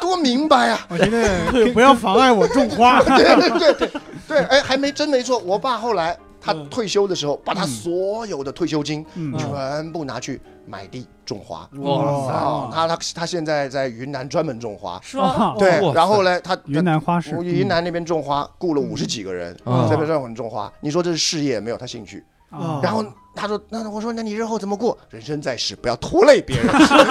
[0.00, 0.86] 多明白啊！
[0.88, 3.00] 我觉得对，不要妨碍我种花。
[3.02, 3.90] 对对对对
[4.26, 5.38] 对，哎，还没真没错。
[5.38, 11.68] 我爸后来他嗯退休的时候，把他所有的退休金嗯全部拿去买地种花。
[11.78, 15.00] 哇他他他现在在云南专门种花。
[15.02, 15.54] 是吗？
[15.58, 19.56] 对然后呢，他云南花市，云南那边种花，雇了五十几个人，
[19.88, 20.70] 在这边专门种花。
[20.80, 22.22] 你说这是事业没有他兴趣？
[22.50, 23.04] 啊然后
[23.34, 24.96] 他说，那我说，那你日后怎么过？
[25.10, 26.68] 人生在世，不要拖累别人。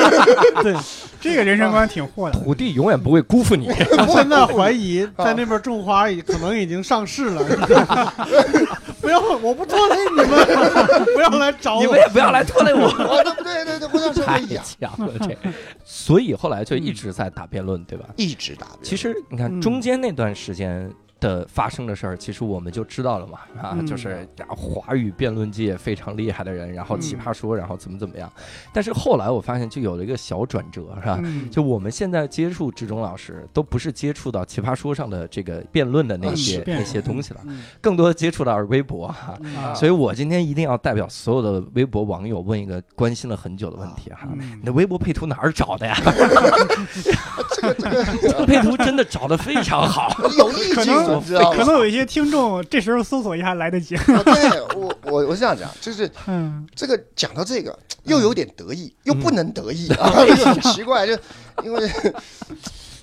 [0.64, 0.74] 对，
[1.20, 2.40] 这个人生观挺豁的。
[2.40, 3.68] 土地永远不会辜负你。
[4.00, 7.44] 我现在怀疑在那边种花已可能已经上市了。
[9.04, 10.26] 不要，我不拖累你们，
[11.14, 12.00] 不要来找我你们。
[12.00, 12.84] 也不要来拖累我。
[12.84, 15.38] 我对对对对，太呀，强了，这，
[15.84, 18.06] 所以后来就一直在打辩论，对吧？
[18.16, 18.68] 一直打。
[18.82, 20.90] 其实你看嗯中间那段时间
[21.24, 28.32] 的发生的事儿，其实我们就知道了嘛，啊，嗯就是华语辩论界非常厉害的人，然后奇嗯葩说，然后怎么怎么样。
[28.74, 31.20] 但是后来我发现就有了一个小转折，是吧？
[31.24, 39.38] 嗯，就我们现在接触志忠老师，都不是接触到奇葩说上的这个辩论的那嗯些、辩那些东西了，嗯更多的接触到是微博哈。
[39.58, 44.28] 啊所以我今天一定要代表所有的微博网友问一个关心了很久的问题哈。
[44.34, 45.96] 嗯你的微博配图哪儿找的呀？
[48.22, 50.10] 这个配图真的找的非常好。
[50.38, 51.52] 有意境，可能说知道？
[51.52, 53.96] 可能有一些听众这时候搜索一下还来得及。
[53.96, 61.14] 啊对我我我是这样讲，就是 嗯这个讲到这个又有点得意，又不能得意啊， 就很奇怪，就
[61.64, 61.90] 因为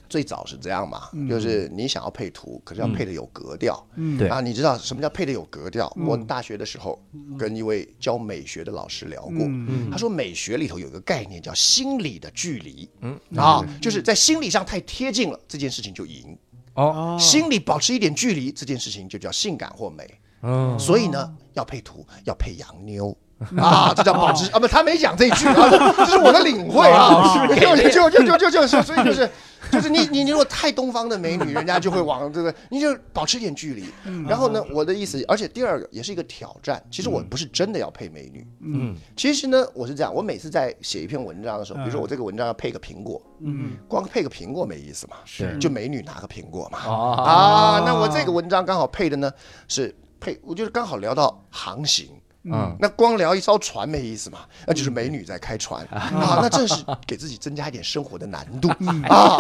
[0.09, 3.81] 最早是这样嘛，嗯就是你想要配图，可是要配的有格调。
[3.95, 5.87] 嗯，对啊，你知道什么叫配的有格调？
[5.97, 7.01] 嗯我大学的时候
[7.39, 16.37] 跟一位教美学的老师聊过，嗯他说美学里头有一个概念叫心理的距离，嗯啊，就是在心理上太贴近了，这件事情就赢；
[16.75, 20.21] 哦，心里保持一点距离，这件事情就叫性感或美。
[20.43, 23.17] 嗯，所以呢，要配图，要配洋妞。
[23.57, 24.59] 啊，这叫保持啊！
[24.59, 27.49] 不，他没讲这一句啊，这是我的领会啊。
[27.59, 29.29] 就力就就就就就是，所以就是
[29.73, 33.87] 就是你你你如果太东方的美女，人家就会往这个，你就保持一点距离。
[34.29, 36.83] 然后呢，我的意思，而且第二个也是一个挑战。
[36.91, 46.79] 其实我不是真的要配美女，嗯其实呢，我是这样，我每次在写一篇文章的时候，比如说我这个文章要配个苹果，嗯光配个苹果没意思嘛，是就美女拿个苹果嘛。
[46.79, 49.33] 啊啊，那我这个文章刚好配的呢
[49.67, 52.07] 是配，我就是刚好聊到航行。
[52.45, 52.77] 嗯。
[52.81, 55.85] 那光聊一艘船没意思嘛，那就是美女在开船。
[55.87, 58.69] 啊， 那正是给自己增加一点生活的难度。
[59.09, 59.39] 啊。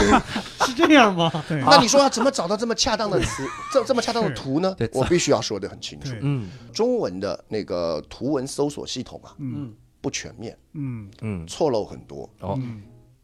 [0.66, 1.30] 是这样吗？
[1.48, 4.74] 那你说要怎么找到这么恰当的词，这这么恰当的图呢？
[4.92, 6.48] 我必须要说的很清楚，嗯。
[6.72, 9.72] 中文的那个图文搜索系统啊嗯。
[10.00, 11.10] 不全面，嗯。
[11.20, 11.46] 嗯。
[11.46, 12.56] 错漏很多，哦。
[12.60, 12.82] 嗯。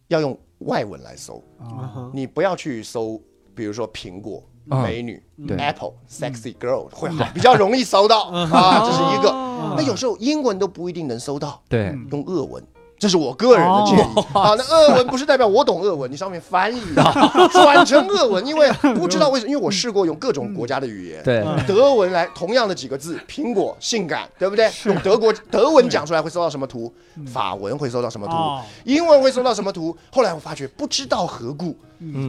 [0.09, 2.11] 要用外文来搜，啊。
[2.13, 3.21] 你不要去搜，
[3.55, 5.57] 比如说苹果、嗯美女、对。
[5.57, 8.25] Apple、sexy girl 会好，比较容易搜到。
[8.25, 9.31] 啊，这是一个。
[9.31, 9.43] 哦
[9.77, 11.89] 那有时候英文都不一定能搜到，对。
[11.89, 12.63] 嗯用俄文。
[12.99, 14.03] 这是我个人的建议。
[14.33, 14.55] 啊。
[14.57, 21.45] 那俄文不是代表我懂俄文，你上面翻译啊 转成俄文，因为不知道为什么，因为我试过用各种国家的语言，对。
[21.67, 24.71] 德文来同样的几个字，苹果、性感，对不对？
[24.85, 26.93] 用德国德文讲出来会搜到什么图，
[27.33, 28.33] 法文会搜到什么图？
[28.33, 29.97] 哦，英文会搜到什么图。
[30.13, 31.77] 后来我发觉不知道何故，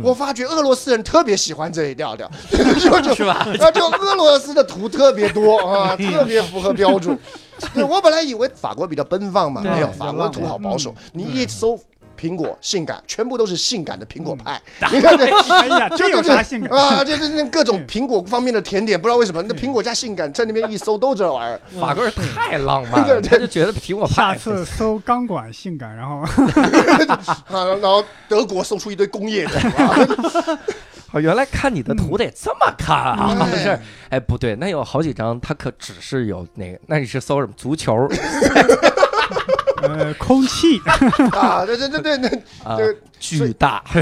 [0.03, 3.47] 我发觉俄罗斯人特别喜欢这一调调，就 就是吧？
[3.59, 7.17] 啊，就俄罗斯的图特别多啊，特别符合标准。
[7.73, 10.93] 对我本来以为法国比较奔放嘛，没有，法国的图浪好保守。
[11.13, 11.79] 你一搜
[12.19, 15.25] 苹果性感，全部都是性感的苹果派， 嗯你看这。
[15.25, 16.71] 哎呀，这有啥性感？
[16.77, 21.61] 啊， 就是那各种苹果方面的甜点，不知道为什么那苹果加性感在那边一搜都这玩意儿。
[21.79, 26.17] 法国人太浪漫了，他就觉得苹果派下派次搜钢管性感，然后
[27.47, 30.59] 啊，然后德国搜出一堆工业的，啊
[31.11, 33.35] 哦，原来看你的图得这么看啊！
[33.39, 33.49] 嗯。
[33.49, 37.53] 不 是，哎，不对，那有好几张，它可只是有那个，那你是搜什么？
[37.55, 38.07] 足球？
[39.83, 40.81] 呃空气，
[41.31, 43.83] 啊，对对对对对啊对，巨大，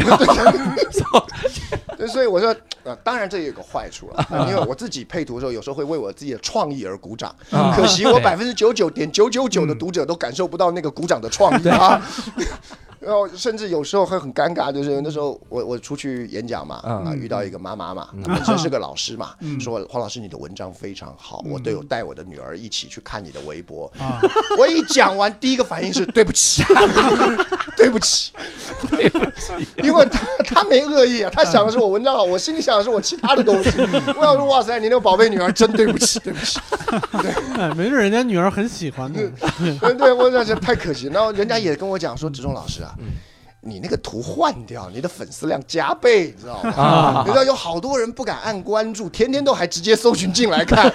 [1.97, 7.73] 对，所以我说，呃，当然这也有个坏处了，因为我自己配图的时候，有时候会为我自己的创意而鼓掌，啊。
[7.75, 12.01] 可惜我百分之九九点九九九的读者都感受不到那个鼓掌的创意啊。
[13.05, 23.91] 然后甚至有时候会很尴尬，就是那时候我我出去演讲嘛，嗯啊遇到一个妈妈嘛，她本身是个老师嘛，说黄老师你的文章非常好，我都有带我的女儿一起去看你的微博。
[23.99, 24.19] 啊，
[24.57, 26.63] 我一讲完，第一个反应是 对不起，
[27.77, 28.31] 对不起，
[28.89, 33.69] 对不起，因为他他没恶意啊，他想的是我文章好，我心里想的是我其他的东西。
[34.17, 36.59] 我想说，哇塞，你那个宝贝女儿真对不起，对不起。
[37.57, 39.19] 哎， 没准人家女儿很喜欢的。
[39.79, 41.07] 对对，我这这太可惜。
[41.07, 42.94] 然后人家也跟我讲说，植中老师啊。
[43.67, 46.71] 你那个图换掉，你的粉丝量加倍，你知道吗？
[46.77, 50.88] 啊你知道有好多人不敢按关注，天天都还直接搜寻进来看，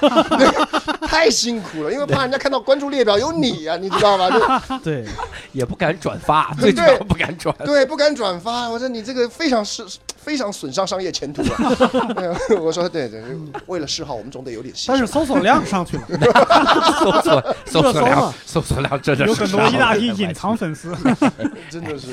[1.02, 4.30] 太辛苦了，因为怕人家看到关注列表有你呀、你知道吗？
[4.30, 5.04] 就对，
[5.50, 7.52] 也不敢转发， 最主要不敢转。
[7.64, 8.68] 对，不敢转发。
[8.68, 9.84] 我说你这个非常是
[10.22, 11.76] 非常损伤商业前途啊。
[12.61, 13.22] 我说对对，
[13.66, 14.85] 为了嗜好，我们总得有点牺牲。
[14.88, 16.02] 但是搜索量上去了。
[17.00, 20.94] 搜索搜索量搜索量真的是有很多一大批隐藏粉丝，
[21.70, 22.09] 真的是，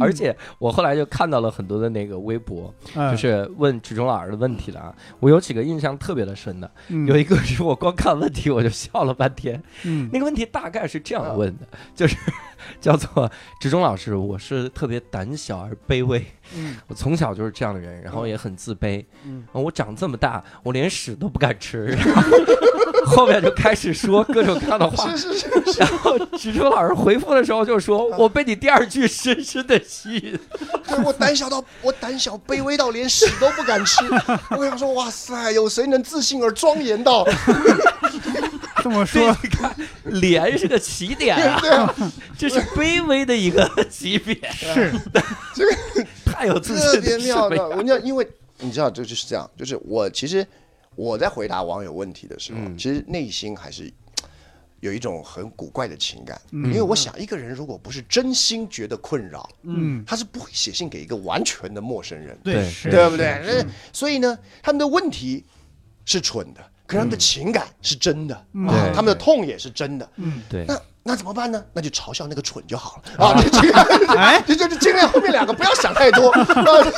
[0.00, 4.94] 而且我后来就看到了很多的那个微博，嗯就是问曲中老师的问题的啊。
[5.20, 9.62] 我有几个印象特别的深的，嗯有一个是我光看问题我就笑了半天。
[9.84, 12.16] 嗯那个问题大概是这样问的，就是
[12.80, 19.04] 叫做植中老师，我是特别胆小而卑微，嗯 我从小就是这样的人，然后也很自卑。
[19.24, 21.86] 嗯我长这么大，我连屎都不敢吃。
[21.86, 22.22] 然后
[23.06, 30.38] 后面就开始说各种各样的话，是是是， 然后植中老师回复的时候就说：“我被你第二句深深的吸引。
[30.88, 34.04] 对我胆小到我胆小卑微到连屎都不敢吃。
[34.50, 37.24] 我想说，哇塞，有谁能自信而庄严到？
[38.86, 39.76] 这么说，你看，
[40.20, 41.92] 脸是个起点啊， 对啊，
[42.38, 44.92] 这是卑微的一个级别，是
[45.54, 47.68] 这个 太有自特信别妙的。
[47.70, 48.24] 我讲，因为
[48.60, 50.46] 你知道，这就是这样，就是我其实
[50.94, 53.92] 我在回答网友问题的时候，嗯其实内心还是。
[54.80, 63.64] 有一种很古怪的情感，嗯因为我想，一个人如果不是真心觉得困扰，嗯，他是不会写信给一个完全的陌生人，对是对不对？
[63.90, 65.42] 所以呢，他们的问题
[66.04, 68.66] 是蠢的，可是他们的情感是真的，嗯。
[68.68, 70.08] 啊对，他们的痛也是真的。
[70.16, 71.62] 嗯，对，那那怎么办呢？
[71.72, 73.24] 那就嘲笑那个蠢就好了。
[73.26, 73.34] 啊！
[73.40, 74.40] 这 这个，哎？
[74.46, 76.30] 就就就尽量后面两个不要想太多。
[76.34, 76.92] 啊，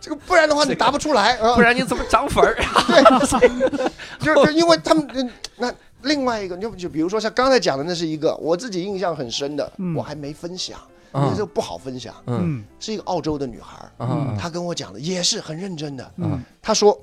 [0.00, 1.54] 这个不然的话你答不出来啊。
[1.54, 1.60] 不。
[1.60, 2.54] 然你怎么涨粉儿？
[4.20, 5.72] 对就是因为他们嗯那
[6.02, 9.94] 另外一个就就比如说像刚才讲的那是一个我自己印象很深的，嗯。
[9.94, 10.78] 我还没分享，
[11.12, 11.22] 嗯。
[11.24, 12.40] 因为这个不好分享，嗯。
[12.42, 16.42] 嗯是一个澳洲的女孩儿，啊她跟我讲的也是很认真的，嗯。
[16.60, 16.98] 她说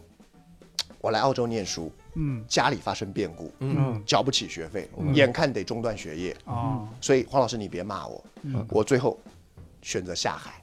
[1.01, 2.43] 我来澳洲念书，嗯。
[2.47, 3.76] 家里发生变故，嗯。
[3.78, 5.14] 嗯交不起学费，嗯。
[5.14, 6.88] 眼看得中断学业，哦。
[7.01, 8.66] 所以黄老师你别骂我，嗯。
[8.70, 9.20] 我最后
[9.82, 10.53] 选择下海。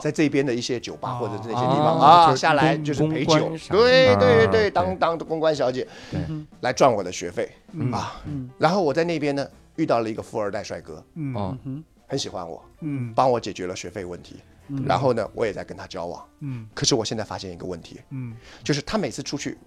[0.00, 1.18] 在这边的一些酒吧哦。
[1.18, 2.00] 或者是那些地方哦。
[2.00, 3.50] 啊，下来就是陪酒。
[3.68, 6.20] 对啊对对，对当当公关小姐对。
[6.60, 7.90] 来赚我的学费嗯。
[7.90, 8.20] 啊。
[8.24, 8.48] 嗯。
[8.56, 9.44] 然后我在那边呢
[9.74, 11.82] 遇到了一个富二代帅哥，嗯。
[12.06, 13.12] 很喜欢我，嗯。
[13.14, 14.36] 帮我解决了学费问题。
[14.68, 14.84] 嗯。
[14.86, 16.24] 然后呢，我也在跟他交往。
[16.38, 16.68] 嗯。
[16.72, 18.32] 可是我现在发现一个问题，嗯。
[18.62, 19.58] 就是他每次出去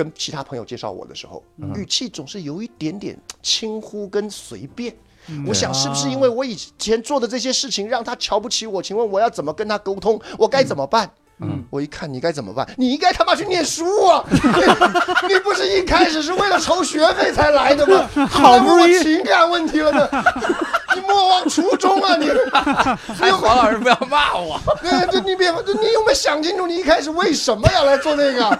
[0.00, 1.44] 跟其他朋友介绍我的时候，
[1.76, 4.90] 语气总是有一点点轻忽跟随便。
[5.28, 8.82] 嗯我想是不是因为我以前做的这些事情让他瞧不起我？
[8.82, 10.18] 请问我要怎么跟他沟通？
[10.38, 11.08] 我该怎么办？
[11.42, 12.66] 嗯我一看你该怎么办？
[12.78, 14.24] 你应该他妈去念书啊！
[15.28, 18.08] 你不是一开始是为了筹学费才来的吗？
[18.28, 20.08] 好不容易情感问题了呢？
[20.96, 22.16] 你莫忘初衷啊！
[22.16, 22.26] 你，
[23.14, 24.58] 还黄老师不要骂我。
[24.82, 28.58] 对，这你别，你有没有想清楚你一开始为什么要来做那个？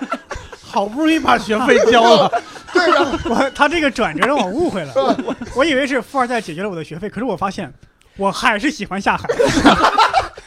[0.71, 2.43] 好不容易把学费交了，
[2.73, 7.73] 对，然后我他这个转折让我误会了，我我以为是富二代解决了我的学费，可是我发现
[8.17, 9.29] 我还是喜欢下海。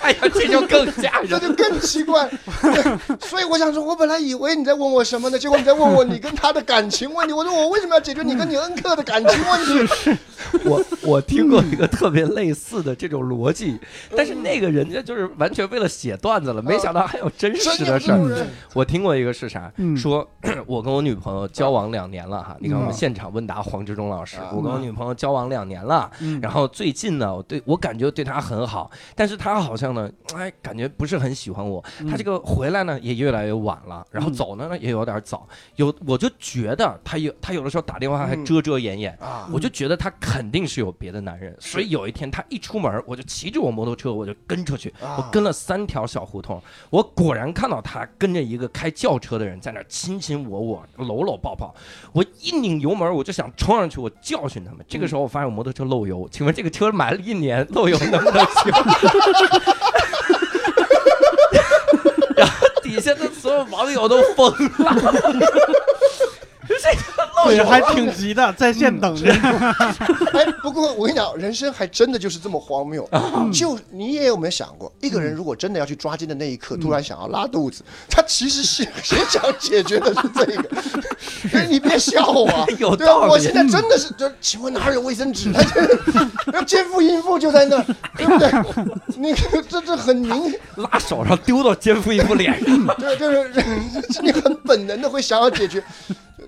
[0.03, 1.29] 哎呀，这就更吓人。
[1.29, 2.29] 这就更奇怪。
[2.61, 5.39] 对所以我想说，我本来以为你在问我什么呢？
[5.39, 7.33] 结果你在问我你跟他的感情问题。
[7.33, 10.17] 我说我为什么要解决你跟你恩客的感情问题？
[10.65, 13.79] 我我听过一个特别类似的这种逻辑，
[14.15, 18.19] 但是那个人家就是完全为了写段子了，没想到还有真实的事儿。
[18.73, 19.71] 我听过一个是啥？
[19.77, 20.27] 嗯说
[20.67, 31.83] 我跟我女朋友交往两年了哈，你看我们嗯现场问答黄志忠老师啊，我跟我女朋友交往两年了，嗯然后最近呢，我对我感觉对她很好，但是她好像呢，哎，感觉不是很喜欢我。
[32.09, 45.15] 他这个回来呢也越来越晚了，然后走呢也有点早，有我就觉得他有他有的时候打电话还遮遮掩掩，啊，我就觉得他肯定是有别的男人，所以有一天他一出门，我就骑着我摩托车我就跟出去，啊。
[45.17, 51.73] 我跟了三条小胡同，我果然看到他跟着一个开轿车的人在那儿亲亲我我，搂搂抱抱，
[52.11, 54.83] 我一拧油门我就想冲上去我教训他们。
[54.87, 58.71] 这个时候我发现我摩托车漏油，请问这个车买了一年漏油能不能修？
[62.35, 62.99] 然后底
[63.69, 65.92] 网友都疯了。
[67.65, 69.31] 还挺急的，在线等着。
[70.33, 73.07] 哎，不过我跟你讲，人生还真的就是这么荒谬。
[73.53, 80.69] 就你也有没有想过，一个人如果真的要去抓奸的那一刻，突然想要拉肚子，他其实是谁想解决的是这个？
[81.53, 85.51] 哎， 你别笑我，有对啊，道理我现在真的是，就请问哪有卫生纸？
[85.51, 85.61] 他
[86.51, 87.81] 这奸夫淫妇就在那，
[88.17, 88.51] 对不对？
[89.17, 89.33] 你
[89.69, 95.83] 这这很明，拉手上丢到奸夫淫妇脸上，对，就是你很本能的会想要解决。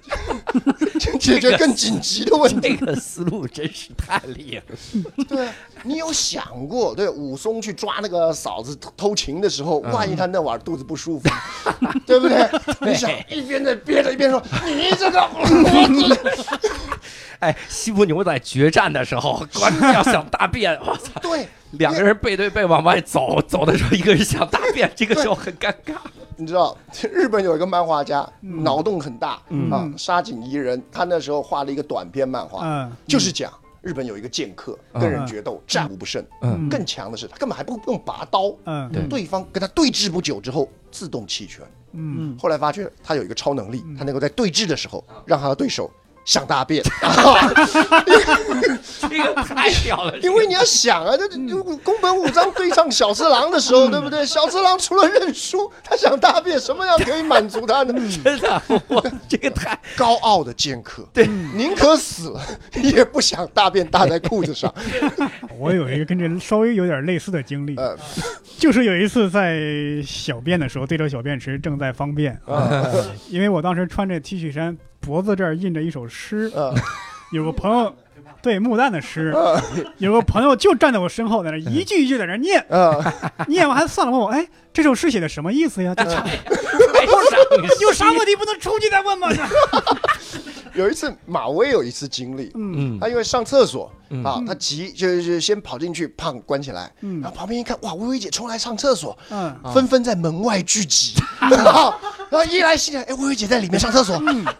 [1.20, 2.78] 解决更紧急的问题。
[2.78, 5.26] 这个思路真是太厉害了。
[5.28, 5.50] 对，
[5.84, 11.30] 你有想过，对武松去抓那个嫂子偷偷情的时候，万一他那晚肚子不舒服，
[12.06, 12.50] 对不对？
[12.82, 15.30] 你想一边在憋着，一边说你这个，
[17.40, 21.20] 哎，西部牛仔决战的时候，关键要想大便，我操！
[21.22, 21.48] 对，
[21.80, 25.96] 两个人背对背往外走， 走的时候一个人想大便， 这个时候很尴尬。
[26.38, 26.78] 你知道
[27.14, 29.72] 日本有一个漫画家，脑洞很大嗯。
[29.72, 32.92] 啊，沙井宜人，他那时候画了一个短篇漫画，嗯。
[33.08, 33.50] 就是讲
[33.82, 36.22] 日本有一个剑客跟人决斗，战无不胜。
[36.42, 36.68] 嗯。
[36.70, 38.92] 更强的是，他根本还不用拔刀，嗯。
[38.92, 39.08] 对。
[39.08, 41.64] 对方跟他对峙不久之后自动弃权。
[41.94, 42.38] 嗯。
[42.38, 45.90] 后来发觉他有一个超能力，他能够在对峙的时候嗯让他的对手
[46.26, 46.84] 想大便。
[49.08, 54.26] 这个太屌了， 因为你要想啊，这这就宫本武藏对上小次郎的时候，对不对？
[54.26, 57.94] 小次郎除了认输，他想大便，什么样可以满足他呢？
[58.24, 62.42] 真的，我这个太高傲的剑客，对，宁可死了
[62.82, 64.74] 也不想大便搭在裤子上。
[65.60, 67.96] 我有一个跟这稍微有点类似的经历，呃，
[68.58, 69.60] 就是有一次在
[70.06, 72.86] 小便的时候对着小便池正在方便，啊
[73.30, 76.74] 因为我当时穿着 T 恤衫，脖子这儿印着一首诗，呃，
[77.32, 77.94] 有个朋友。
[78.42, 79.34] 对木旦的诗，
[79.98, 83.04] 有个朋友就站在我身后，在那一句一句在那念，呃，
[83.48, 85.96] 念完还算了问我，哎，这首诗写的什么意思呀？
[87.82, 89.30] 有啥问题不能出去再问吗？
[90.76, 92.98] 有一次马威有一次经历，嗯。
[92.98, 93.00] 嗯。
[93.00, 97.22] 他因为上厕所嗯啊，他急就是先跑进去，胖关起来，嗯。
[97.22, 101.94] 然后旁边一看，哇，薇薇姐冲来上厕所，嗯，纷纷在门外聚集，然 后
[102.30, 104.18] 然后一来信来，哎，薇薇姐在里面上厕所，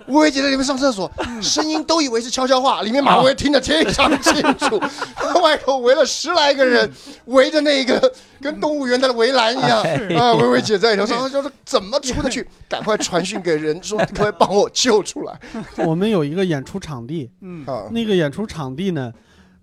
[0.08, 4.80] 薇薇姐在里面上厕所，声音都以为是悄悄话，里面马薇听得非常清楚，
[5.42, 6.92] 外头围了十来个人，
[7.26, 9.82] 围着那个跟动物园的围栏一样，
[10.18, 12.48] 啊，薇薇姐在里头上，他说怎么出得去？
[12.70, 15.40] 赶快传讯给人说，可不可以帮我救出来？
[15.86, 17.66] 我们有一个演出场地，嗯。
[17.66, 19.12] 啊，那个演出场地呢，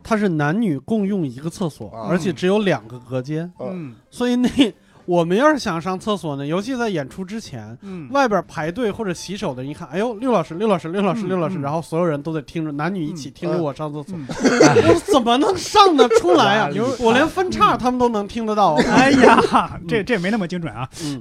[0.03, 2.09] 它是男女共用一个厕所，啊。
[2.09, 3.95] 而且只有两个隔间，嗯。
[4.11, 4.49] 所以那
[5.05, 11.63] 我们要是想上厕所呢，尤其在演出之前，嗯，外边排队或者洗手的人一看，哎呦，六老师，六老师，六老师，嗯六老师，嗯。
[11.63, 14.27] 然后所有人都在听着，男女一起听着我上厕所，嗯。
[14.89, 16.71] 我怎么能上得出来啊？
[17.03, 18.75] 我连分叉他们都能听得到。
[18.77, 21.21] 哎呀，这这没那么精准啊，嗯。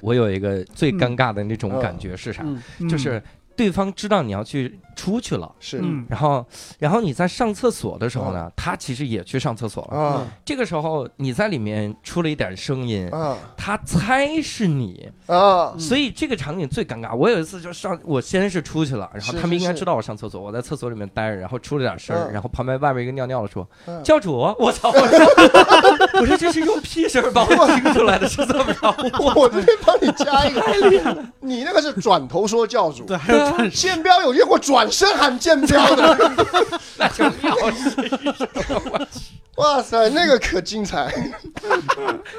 [0.00, 2.42] 我有一个最尴尬的那种感觉是啥？
[2.88, 3.22] 就是
[3.56, 5.80] 对方知道你要去出去了，是。
[5.82, 6.06] 嗯。
[6.08, 6.44] 然后
[6.78, 9.98] 然后你在上厕所的时候呢，他其实也去上厕所了。
[9.98, 10.26] 啊。
[10.44, 13.36] 这个时候你在里面出了一点声音，啊。
[13.56, 15.74] 他猜是你，啊！
[15.78, 17.14] 所以这个场景最尴尬。
[17.14, 22.32] 我有一次就上，我先是出去了，然后他们应该知道我上厕所，我在厕所里面待着，然后出了点声儿，嗯。
[22.32, 25.81] 然后旁边外面一个尿尿的说：“嗯教主，我操！”我 说
[26.20, 28.94] 我说这是用屁声儿把我听出来的，是这么着？
[29.18, 36.32] 我 我这边帮你加一个，你那个是转头说教主，对，还有转建标有见过转身喊剑标的，
[36.98, 38.12] 那就尿是
[39.56, 41.12] 哇塞，那个可精彩。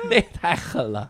[0.09, 1.09] 那太狠了。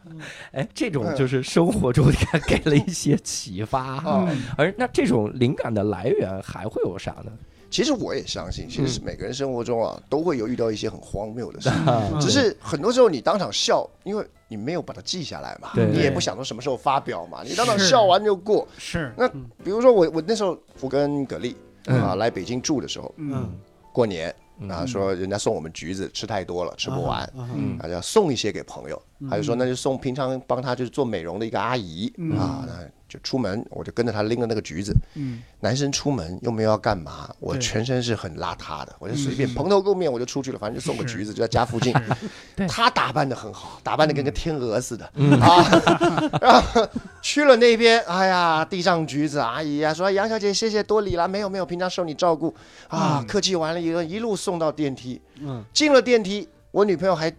[0.51, 4.25] 哎，这种就是生活中你看给了一些启发哈。
[4.27, 7.31] 嗯而那这种灵感的来源还会有啥呢？
[7.73, 12.19] 其实我也相信，其实每个人生活中啊，都会有遇到一些很荒谬的事， 嗯。
[12.21, 18.67] 只是很多时候你当场笑，因为你没有把它记下来嘛，你也不想说什么时候发表嘛，你当场笑完就过。
[18.77, 21.57] 是，那比如说我我那时候我跟葛丽
[21.87, 21.99] 嗯。
[21.99, 23.49] 啊来北京住的时候，嗯。
[23.91, 24.69] 过年嗯。
[24.69, 27.75] 啊说人家送我们橘子吃太多了吃不完，啊啊嗯。
[27.79, 32.37] 啊，要送一些给朋友，他就说那就送平常帮他就是做美容的一个阿姨嗯。
[32.37, 32.73] 啊，那
[33.07, 35.41] 就出门我就跟着他拎着那个橘子，嗯。
[35.59, 41.93] 男生出门又没有要干嘛，我全身是很邋遢的，我就随便蓬头垢面我就出去了，反正就送个橘子，就在家附近。
[42.67, 45.09] 他打扮的很好，打扮的跟个天鹅似的。
[45.15, 45.39] 嗯。
[45.39, 45.63] 啊。
[46.41, 46.87] 然后
[47.21, 52.53] 去了那边，哎呀，递上橘子，阿姨啊说杨小姐谢谢多礼了，没有没有，平常受你照顾。
[52.87, 55.63] 啊，客气完了以后一路送到电梯，嗯。
[55.71, 57.31] 进了电梯，我女朋友还。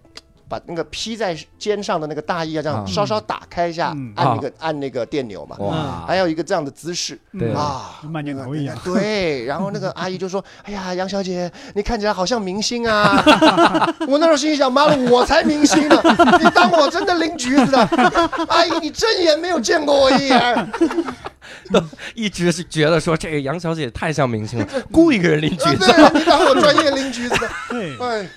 [0.48, 2.86] 把那个披在肩上的那个大衣啊，这样啊。
[2.86, 4.12] 稍稍打开一下，嗯。
[4.16, 7.18] 按那个按那个电钮嘛，哇，还有一个这样的姿势。
[7.38, 7.52] 对。
[7.52, 13.22] 啊，慢镜头一样，对，然后那个阿姨就说：“哎呀，杨小姐，你看起来好像明星啊！”
[14.08, 16.00] 我那时候心里想：“妈的，我才明星呢！
[16.40, 17.78] 你当我真的拎橘子的？
[18.48, 20.72] 阿姨，你睁眼没有见过我一眼。
[22.14, 27.36] 一直是觉得说这个杨小姐太像明星了，雇一个人拎橘呃子，对，你当我专业拎橘子。
[27.38, 27.48] 的？
[27.70, 28.28] 对，哎，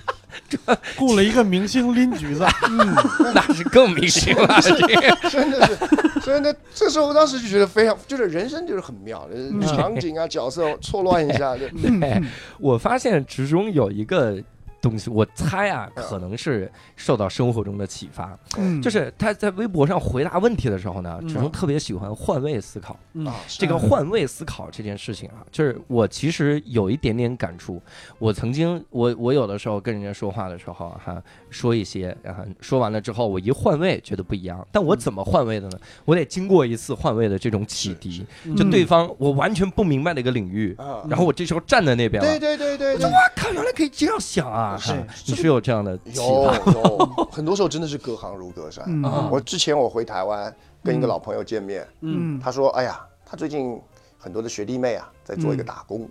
[0.96, 2.94] 雇了一个明星拎橘子， 嗯
[3.34, 4.58] 那是更明星了。
[4.62, 11.66] 这真的是，所以呢，这时候我当时就觉得非常，就是人生就是很妙，呃场景啊、角色错乱一下，就
[12.00, 12.22] 对，
[12.58, 14.42] 我发现其中有一个
[14.80, 22.98] 东西，我猜啊，可能是受到生活中的启发，嗯，就是他在微博上回答问题的时候呢，只能特别喜欢换位思考。
[23.14, 27.80] 嗯啊，这个换位思考这件事情啊，就是我其实有一点点感触。
[28.18, 34.66] 我曾经，我我有的时候跟人家说话的时候啊哈，说一些，然后说完了之后，我一换位觉得不一样。
[34.70, 35.78] 但我怎么换位的呢？
[36.04, 38.24] 我得经过一次换位的这种启迪，
[38.56, 42.38] 就对方我完全不明白的一个领域，啊，然后我这时候站在那边了对。
[42.38, 43.52] 对对对对，哇靠！
[43.52, 44.67] 原来可以这样想啊！
[44.76, 45.06] 是。
[45.26, 48.84] 你是有这样的有有， 很多时候真的是隔行如隔山。
[49.30, 52.38] 我之前我回台湾跟一个老朋友见面，嗯。
[52.40, 53.80] 他说：“哎呀，他最近
[54.18, 56.08] 很多的学弟妹啊，在做一个打工，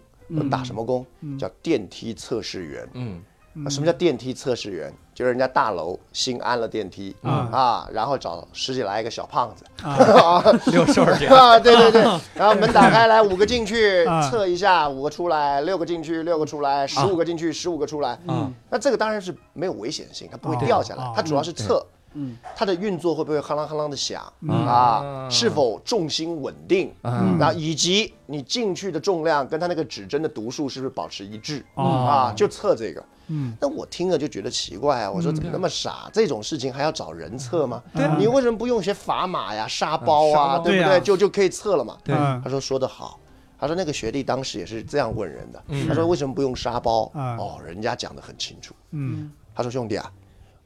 [0.49, 1.05] 打什么工？
[1.21, 1.37] 嗯。
[1.37, 2.89] 叫电梯测试员。
[2.93, 3.21] 嗯。
[3.65, 4.93] 啊什么叫电梯测试员？
[5.17, 9.65] 就是人家大楼新安了电梯嗯啊，然后找十几来一个小胖子。
[9.83, 10.39] 啊，
[10.71, 12.03] 六兽这样，啊，对对对，
[12.35, 14.29] 然后门打开来，五个进去啊。
[14.29, 18.15] 测一下，五个出来，六个进去，六个出来，十五个进去，十五个出来。
[18.27, 18.53] 嗯。
[18.69, 20.59] 那这个当然是没有危险性，它不会哦。
[20.63, 26.93] 掉下来哦，它主要是测嗯它的运作会不会哈啷哈啷的响嗯啊，是否重心稳定。
[27.03, 32.33] 嗯然后以及你进去的重量跟它那个指针的读数是不是保持一致嗯啊？
[32.35, 33.03] 就测这个。
[33.29, 35.11] 嗯那我听了就觉得奇怪啊！
[35.11, 36.09] 我说怎么那么傻？
[36.13, 37.83] 这种事情还要找人测吗？
[37.93, 40.85] 对啊你为什么不用一些砝码呀、沙包啊，对不对？
[40.85, 41.97] 对啊就就可以测了嘛。
[42.05, 43.19] 对嗯他说说得好，
[43.59, 45.85] 他说那个学弟当时也是这样问人的嗯。
[45.89, 47.11] 他说为什么不用沙包？
[47.13, 48.73] 啊哦，人家讲得很清楚。
[48.91, 50.09] 嗯他说兄弟啊，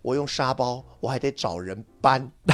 [0.02, 2.28] 我用沙包，我还得找人搬。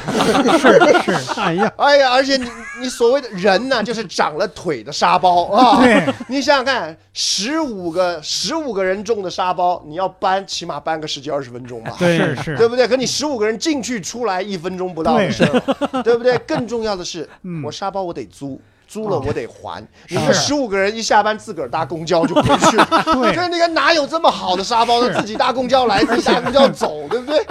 [0.60, 2.50] 是是，哎呀，哎呀，而且你
[2.82, 5.82] 你所谓的人呢，就是长了腿的沙包啊。
[5.82, 11.96] 对，你想想看，十五个十五个人重的沙包，你要搬，起码搬个十几二十分钟吧。
[11.98, 12.88] 对是是，对不对？
[12.88, 16.38] 可你十五个人进去出来一分钟不到的事儿，对不对？
[16.40, 19.86] 更重要的是， 嗯我沙包我得租，租了我得还。
[20.10, 22.78] 你是们十五个人一下班自个儿搭公交就回去，
[23.14, 25.20] 对就是那个哪有这么好的沙包呢？
[25.20, 27.46] 自己搭公交来，自己搭公交走，对不对？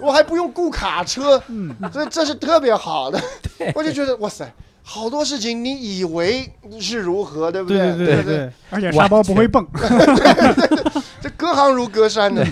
[0.00, 3.20] 我还不用雇卡车，嗯所以这是特别好的。
[3.74, 4.50] 我就觉得哇塞，
[4.82, 6.48] 好多事情你以为
[6.80, 9.66] 是如何，对不对对对对，而且沙包不会蹦，
[11.20, 12.46] 这隔行如隔山的。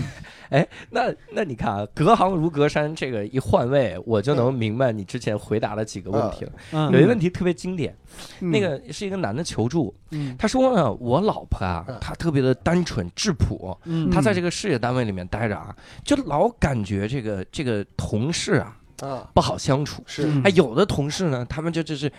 [0.51, 6.53] 哎，那那你看啊，隔行如隔山，这个一换位，我就能明白你之前回答了几个问题了。
[6.73, 6.91] 嗯。
[6.93, 7.97] 有一个问题特别经典，
[8.41, 8.51] 嗯。
[8.51, 10.37] 那个是一个男的求助，嗯。
[10.39, 15.75] 他说呢，我老婆啊嗯，她特别的单纯质朴，嗯她在这个事业单位里面待着啊，
[16.05, 20.03] 就老感觉这个这个同事啊啊，不好相处。
[20.07, 20.25] 是。
[20.27, 22.11] 嗯哎，有的同事呢，他们就就是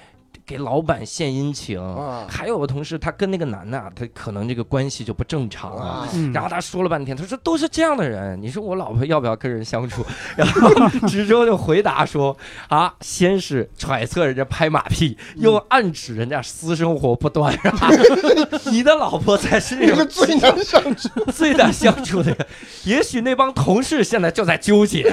[0.46, 6.08] 给老板献殷勤，啊还有的同事他跟那个男的啊，他可能这个关系就不正常啊。
[6.34, 10.06] 然后他说了半天，他说都是这样的人，你说我老婆要不要跟人相处？
[10.36, 10.70] 然后
[11.08, 12.38] 直州就回答说
[12.68, 17.89] 啊，先是揣测人家拍马屁，又暗指人家私生活不端，啊、
[18.72, 21.10] 你的老婆才是那这个最难相处。
[21.34, 22.48] 最难相处的人。
[22.84, 25.10] 也许那帮同事现在就在纠结，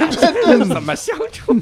[0.69, 1.55] 怎么相处？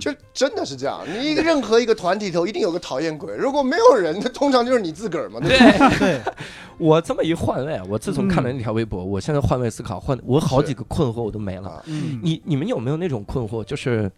[0.00, 5.40] 就真的是这样，你一个任何一个团体头一定有个讨厌鬼， 如果没有人，那通常就是你自个儿嘛。
[5.40, 5.98] 对吧对。
[5.98, 6.20] 对，
[6.78, 11.82] 我这么一换位，我自从看了那条微博，我现在换位思考，换我好几个困惑我都没了。
[12.22, 14.10] 你你们有没有那种困惑，就是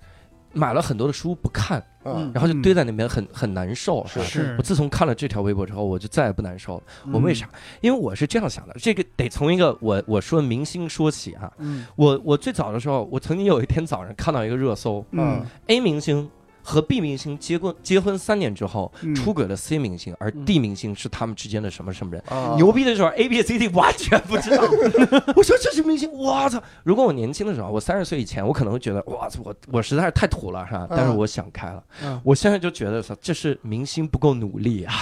[0.53, 4.05] 买了很多的书不看，嗯然后就堆在那边很很难受？
[4.07, 6.83] 是是我自从看了这条微博之后，我就再也不难受了。
[7.07, 7.49] 嗯我为啥？
[7.81, 11.53] 因为我是这样想的，这个得从一个我我说明星说起啊。
[11.59, 16.29] 嗯我我最早的时候，我曾经有一天早上看到一个热搜嗯，A 明星
[16.71, 22.23] 和 B 明星结婚结婚三年之后嗯出轨了 C 明星，而 D 明星是他们之间的什么什么人？
[22.29, 24.63] 啊牛逼的时候，A B C D 完全不知道。
[25.35, 26.63] 我说这是明星，我操！
[26.85, 30.87] 如果我年轻的时候，我三十岁以前，我可能会觉得，哇操，我我实在是太土了，是吧？
[30.89, 34.95] 但是我想开了，嗯我现在就觉得，操，这是明星不够努力啊！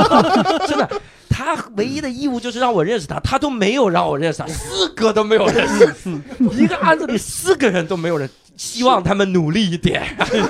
[0.66, 0.88] 真的，
[1.28, 6.18] 他唯一的义务就是让我认识他，他都没有让我认识他，四个都没有认识，
[6.58, 8.26] 一个案子里四个人都没有人。
[8.56, 10.02] 希望他们努力一点，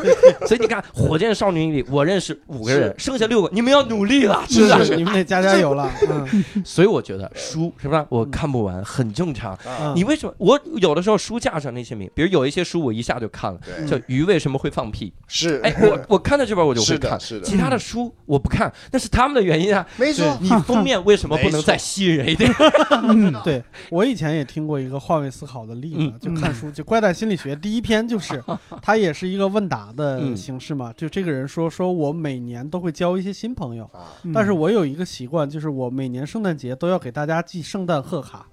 [0.46, 4.78] 所以你看，《火箭少女》里我认识五个人，剩下六个，你们要努力了，是吧？
[4.96, 8.06] 你们得加加油了， 嗯所以我觉得书是吧？
[8.08, 9.52] 我看不完很正常。
[9.64, 10.34] 啊你为什么？
[10.38, 15.06] 我有的时候书架上那些名，比如有一些书我一下就看了，对叫《鱼为什么会放屁》。
[15.26, 19.86] 是哎，我我看到这本我就会看，是的是的其他的书我不看，那是他们的原因啊。
[19.96, 22.50] 没错，你封面为什么不能再吸引人一点？
[23.02, 28.42] 嗯，对我以前也听过一个换位思考的例子，嗯就看书，就《怪诞心理学》第一篇就是，
[28.82, 30.36] 他也是一个问答的嗯。
[30.36, 33.88] 形式嘛，就这个人说说我每年都会交一些新朋友，
[34.34, 38.46] 但是我有一个习惯，就是我每年圣诞节都要给大家寄圣诞贺卡。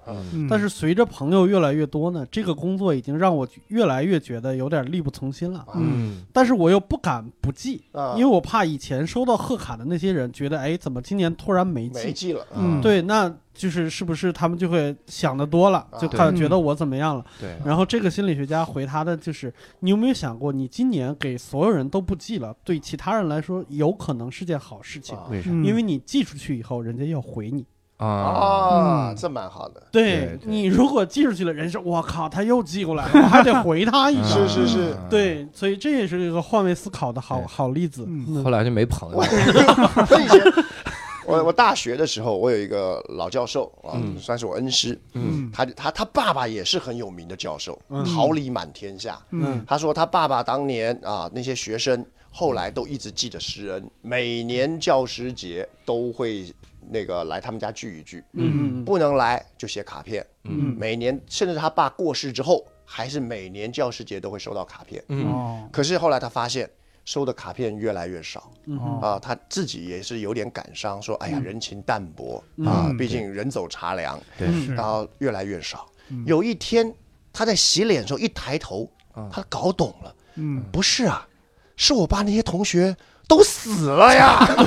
[0.50, 5.66] 但是随着朋友越来越多呢，这个工作已经让我越来越觉得有点力不从心了。
[5.76, 6.24] 嗯。
[6.32, 8.14] 但是我又不敢不寄，啊。
[8.18, 12.06] 因为我怕以前收到贺卡的那些人觉得，哎，怎么今年突然没寄？
[12.06, 12.78] 没记了，嗯。
[12.78, 17.26] 啊对，那就是是不是他们就会想的多了，就啊看觉得我怎么样了？
[17.40, 25.26] 对，然后这个心理学家回他的就是，你有没有想过，你今年给所有人都不寄了，对其他人来说有可能是件好事情，啊。
[25.30, 27.66] 为啥嗯因为你寄出去以后，人家要回你。
[27.98, 29.14] 啊？
[29.16, 34.48] 这蛮好的，对你如果寄出去了，人说我靠，他又寄过来了，我还得回他一是声。
[34.50, 38.06] 是是啊，对，所以这也是一个换位思考的好好例子。
[38.10, 38.44] 嗯。
[38.44, 39.28] 后来就没朋友了。
[40.10, 40.42] 我以前
[41.38, 44.18] 我我大学的时候，我有一个老教授啊，嗯。
[44.20, 45.52] 算是我恩师，嗯。
[45.52, 48.04] 他他他爸爸也是很有名的教授，嗯。
[48.06, 49.22] 桃李满天下。
[49.32, 49.64] 嗯。
[49.68, 56.54] 他说他爸爸当年啊，那些学生后来都一直记得师恩，每年教师节都会
[56.90, 58.84] 那个来他们家聚一聚，嗯。
[58.86, 60.26] 不能来就写卡片。
[60.44, 60.76] 嗯。
[60.78, 65.04] 每年甚至他爸过世之后，还是每年教师节都会收到卡片。
[65.10, 65.26] 嗯。
[65.28, 65.70] 哦。
[65.72, 66.70] 可是后来他发现
[67.06, 68.50] 收的卡片越来越少
[69.02, 72.66] 啊，他自己也是有点感伤，说哎呀人情淡薄嗯。
[72.66, 74.48] 啊嗯，毕竟人走茶凉，对。
[74.48, 76.24] 嗯然后越来越少嗯。
[76.26, 76.94] 有一天
[77.34, 80.64] 他在洗脸的时候一抬头啊，他搞懂了，嗯。
[80.72, 81.28] 不是啊，
[81.76, 82.96] 是我爸那些同学
[83.28, 84.40] 都死了呀，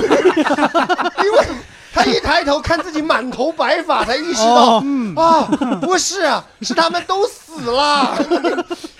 [1.23, 1.47] 因为
[1.93, 4.79] 他一抬头看自己满头白发，才意识到。
[4.83, 5.15] 嗯。
[5.15, 5.45] 啊，
[5.81, 8.15] 不是啊，是他们都死了，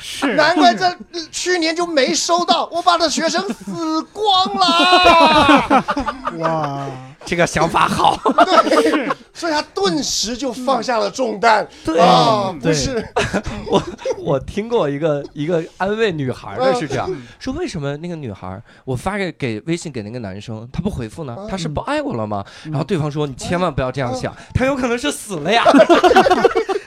[0.09, 0.89] 是难怪这
[1.31, 5.83] 去年就没收到，我把的学生死光了。
[6.39, 6.85] 哇
[7.25, 8.17] 这个想法好。
[8.45, 11.67] 对， 所以他顿时就放下了重担。
[11.83, 13.05] 对啊，不是，
[13.69, 13.83] 我
[14.17, 21.35] 我听过一个一个安慰女孩的是这样嗯说：为什么那个女孩我发给给微信给那个男生，他不回复呢？
[21.37, 22.45] 嗯他是不爱我了吗？
[22.63, 25.65] 然后对方说：你千万不要这样想，他有可能是死了呀，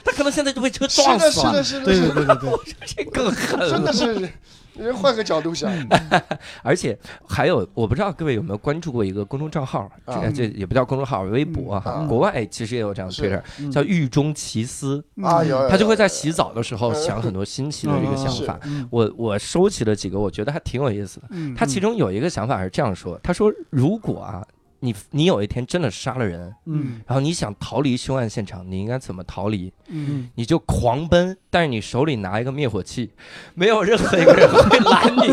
[0.21, 3.69] 可能现在就被车，撞死了，是的，是的，对是的，对对对对，这更狠了。
[3.71, 4.29] 真的是。
[4.77, 5.69] 人换个角度想，
[6.63, 6.97] 而且
[7.27, 9.91] 还有，我不知道各位有没有关注过一个公众账号，
[10.33, 13.69] 这也不叫公众号，微博哈嗯，国外其实也有这样的是 Twitter，嗯。
[13.69, 18.57] 叫狱中奇思，啊，有有他就会在洗澡的时候想很多新奇的这个想法。
[18.63, 18.87] 嗯。
[18.89, 21.27] 我我收集了几个，我觉得还挺有意思的。
[21.31, 24.41] 嗯，他其中有一个想法是这样说：他说，如果啊，
[24.83, 29.71] 你你有一天真的杀了人，嗯然后你想逃离凶案现场，你应该怎么逃离？
[29.87, 33.11] 嗯你就狂奔，但是你手里拿一个灭火器，
[33.53, 35.27] 没有任何一个人会拦你，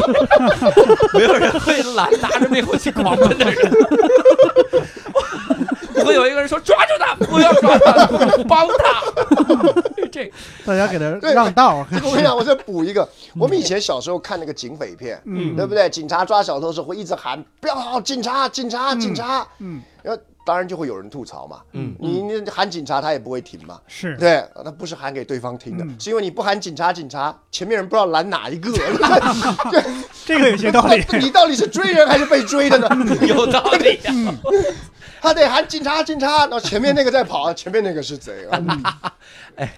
[1.18, 3.72] 没有人会拦拿着灭火器狂奔的人。
[6.08, 8.06] 不会有一个人说抓住他，不要抓他，
[8.48, 9.02] 帮他。
[10.10, 10.30] 这
[10.64, 13.06] 大家给他让道，这个我跟你讲，我再补一个，
[13.38, 15.54] 我们以前小时候看那个警匪片，嗯。
[15.54, 15.88] 对不对？
[15.90, 21.60] 警察抓小偷的时候会一直喊“不要好，警察，警察，警察嗯”，然后当然就会有人吐槽嘛。
[21.72, 23.78] 嗯你你喊警察，他也不会停嘛。
[23.86, 28.72] 是对，他不是喊给对方听的，嗯是因为你不喊警察，警察前面人不知道拦哪一个，
[29.70, 29.82] 对
[30.24, 31.04] 这个有些道理。
[31.20, 32.88] 你到底是追人还是被追的呢？
[33.28, 34.34] 有道理呀、
[35.20, 38.48] 他得喊警察，警察，然后前面那个在跑，前面那个是贼
[39.56, 39.70] 哎。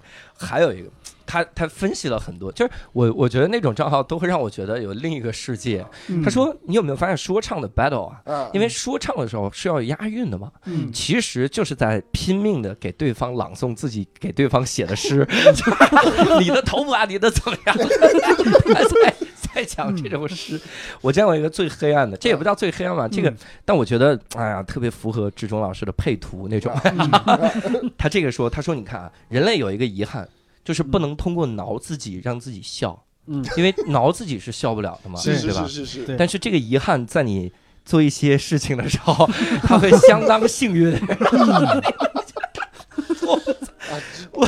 [0.43, 0.89] 还有一个，
[1.31, 5.87] 他他分析了很多，就是我我觉得那种账号都会让我觉得有另一个世界。
[6.09, 8.21] 嗯他说，你有没有发现说唱的 battle 啊？
[8.25, 15.25] 嗯，因为说唱的时候是要押韵的嘛，嗯其实就是在拼命的给对方朗诵自己给对方写的诗，
[15.55, 17.77] 就是你的头发，你的怎么样，
[19.05, 19.15] 在
[19.55, 20.61] 在讲这种诗。
[21.01, 23.33] 我见过一个最黑暗的，这也不叫最黑暗吧，这个，
[23.65, 26.73] 但我觉得，哎呀，特别符合志忠老师的配图那种。
[27.97, 30.29] 他这个说，他说，你看啊，人类有一个遗憾，
[30.71, 32.97] 就是不能通过挠自己让自己笑，
[33.27, 33.45] 嗯。
[33.57, 35.67] 因为挠自己是笑不了的嘛， 是是对吧？
[35.67, 35.85] 是？
[35.85, 37.53] 是但是这个遗憾在你
[37.85, 39.29] 做一些事情的时候，
[39.65, 40.97] 他会相当幸运。
[44.33, 44.47] 我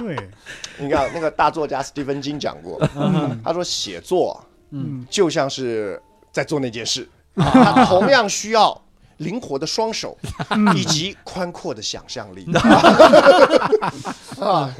[0.00, 0.28] 对，
[0.76, 3.40] 你看那个大作家斯蒂芬金讲过，嗯。
[3.42, 5.06] 他说写作嗯。
[5.08, 5.98] 就像是
[6.30, 8.83] 在做那件事，他同样需要
[9.18, 10.16] 灵活的双手
[10.76, 12.46] 以及宽阔的想象力。
[14.40, 14.74] 啊。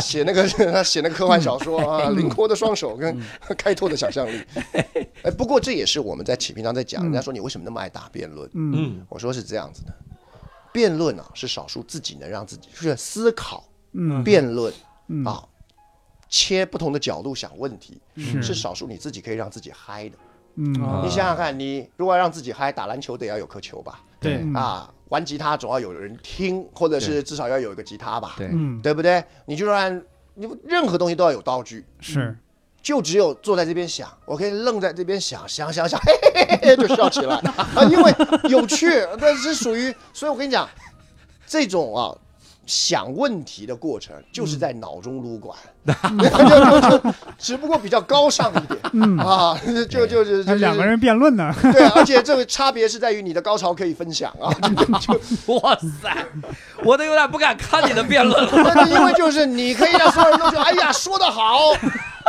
[0.00, 3.22] 写那个他 写那个科幻小说啊，灵活的双手跟
[3.58, 4.42] 开拓的想象力。
[5.22, 8.48] 哎，不过这也是我们在起平常在讲，人家说你为什么那么爱打辩论？
[8.54, 8.72] 嗯。
[8.74, 9.06] 嗯。
[9.10, 9.94] 我说是这样子的，
[10.72, 14.24] 辩论啊是少数自己能让自己就是思考嗯。
[14.24, 14.72] 辩论
[15.08, 15.22] 嗯。
[15.26, 15.44] 啊，
[16.30, 18.42] 切不同的角度想问题，是。
[18.42, 20.16] 是少数你自己可以让自己嗨的。
[20.56, 24.00] 你想想看，你如果要让自己嗨，打篮球得要有颗球吧？
[24.18, 28.34] 对嗯啊，玩吉他总要有人听，或者是至少要有一个吉他吧？
[28.38, 29.22] 对嗯对不对？
[29.44, 30.02] 你就算
[30.34, 32.36] 你任何东西都要有道具，是
[32.82, 38.14] 就只有坐在这边想，我可以愣在这边想想想想，嘿嘿嘿嘿就笑起来啊，因为
[38.48, 38.86] 有趣，
[39.18, 40.68] 那是属于，所以我跟你讲，
[41.46, 42.16] 这种啊。
[42.66, 45.56] 想问题的过程就是在脑中撸管，
[45.86, 48.78] 就就就只不过比较高尚一点。
[48.92, 51.54] 嗯，啊，就就就就还两个人辩论呢。
[51.62, 54.50] 对，而且这个差别是在于你的高潮可以分享啊，
[54.98, 55.14] 就
[55.54, 56.26] 哇塞，
[56.82, 58.50] 我都有点不敢看你的辩论了。
[58.74, 61.72] 那因为就是你可以让所有人都觉得，哎呀，说得好，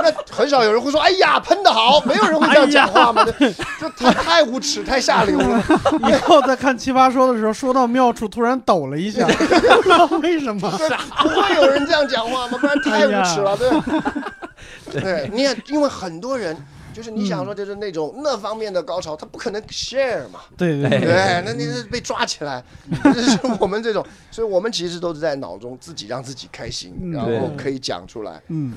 [0.02, 3.26] 那很少有人会说，哎呀，喷的好，没有人会这样讲话嘛，
[3.80, 5.64] 这这太太无耻，太下流了。
[6.10, 10.72] 以后在看奇葩说的时候，说到妙处突然抖了一下， 不知道为什么。
[10.78, 10.89] 对，
[11.22, 12.58] 不会有人这样讲话吗？
[12.60, 15.02] 不然太无耻了，对。
[15.02, 16.56] 对，你也因为很多人。
[16.93, 22.64] 就是你想说，就是那种那方面的高潮，他不可能 share 嘛，对对哎对，那你是被抓起来，
[23.04, 28.41] 就是我们这种，所以我们其实都是在脑中自己让自己开心，嗯然后可以讲出来。
[28.48, 28.74] 嗯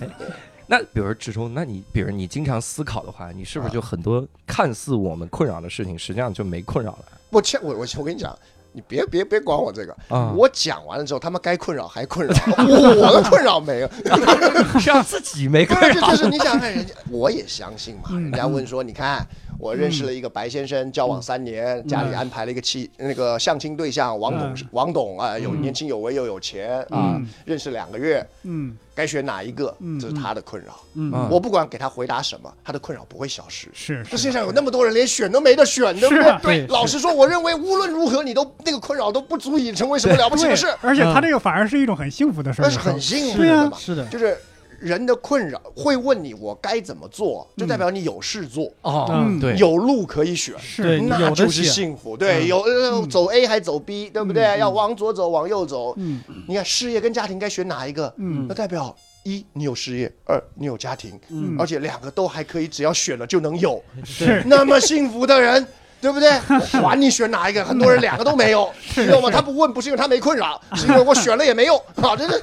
[0.71, 8.39] 那比如说志忠，那你比如你经常思考的话，你是不是就很多看似我们困扰的事情，实际上就没困扰了我切，我我我跟你讲，
[8.73, 10.33] 你别别别管我这个，啊？
[10.37, 13.91] 我讲完了之后，他们该困扰还困扰，我的困扰没有。
[14.79, 18.03] 是让自己没困扰就是你想想看，人家我也相信嘛。
[18.11, 19.27] 嗯人家问说，你看
[19.61, 30.01] 我认识了一个白先生，交往三年，家里安排了一个妻那个相亲对象，王董嗯王董啊，有嗯年轻有为又有钱啊嗯，认识两个月，嗯该选哪一个嗯？
[30.01, 30.81] 这是他的困扰。
[30.95, 33.69] 嗯啊我不管给他回答什么，他的困扰不会消失。
[33.75, 36.39] 是是这世界上有那么多人，连选都没得选，对不对？
[36.43, 42.79] 对老实说，我认为无论如何，你都那个困扰都不足以成为什么了不起的事，，而且他这个反而是一种很幸福的事儿那是。
[42.79, 43.77] 很幸福的嘛。
[43.79, 44.37] 是的，就是
[44.81, 50.55] 人的困扰会问你我该怎么做，就代表你有事做，哦，嗯对，有路可以选。
[50.59, 54.43] 是，那就是，幸福，对，嗯有走 A 还走 B，对不对？
[54.45, 55.95] 嗯要往左走，往右走。
[55.99, 58.13] 嗯你看事业跟家庭该选哪一个？
[58.17, 63.83] 嗯那代表一你有事业，二你有家庭，嗯而且两个都还可以，只要选了就能有。
[64.05, 65.67] 是那么幸福的人，
[66.01, 66.31] 对不对？
[66.75, 69.31] 我管你选哪一个，很多人两个都没有， 你知道吗？
[69.31, 72.41] 他不问不是因为他没困扰， 是因为我选了也没用，啊，这是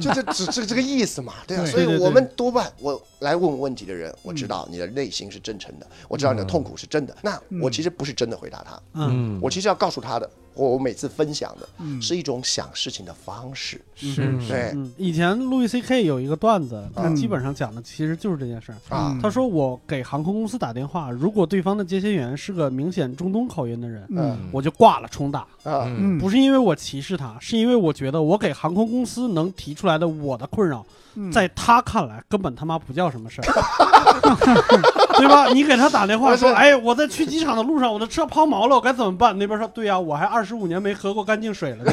[0.00, 1.64] 就这只是这个意思嘛，对啊。
[1.66, 7.16] 所以我们多半我来问问题的人，我知道你的内心是真诚的，我知道你的痛苦是真的。
[7.22, 12.00] 那我其实不是真的回答他，嗯，嗯，我其实要告诉他的，我我每次分享的嗯。
[12.00, 14.72] 是一种想事情的方式，是对。
[14.74, 18.76] 嗯，以前路易 C K 有一个段子，他嗯基本上讲的其实就是这件事儿。
[18.94, 19.10] 啊。
[19.12, 24.38] 嗯他说：“我给航空公司打电话，如果对方的接线员是个明显中东口音的人，嗯。
[24.52, 25.40] 我就挂了重打。
[25.62, 26.16] 啊，嗯。
[26.16, 30.86] 嗯不是因为我歧视他，是因为我觉得我给航空公司能提出来的我的困扰，嗯
[31.32, 33.44] 在他看来根本他妈不叫什么事儿，
[35.16, 35.46] 对吧？
[35.52, 39.36] 你给他打电话说，哎，我在去机场的路上，我的车抛锚了，我该怎么办？
[39.38, 41.84] 那边说，对呀、我还二十五年没喝过干净水了。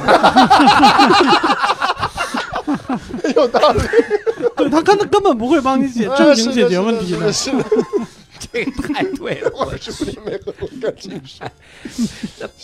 [3.36, 3.80] 有道理，
[4.56, 7.32] 对他根根本不会帮你解正经解决问题的，
[8.52, 9.52] 这个太对了。
[9.54, 11.48] 我是不是没喝过干净水？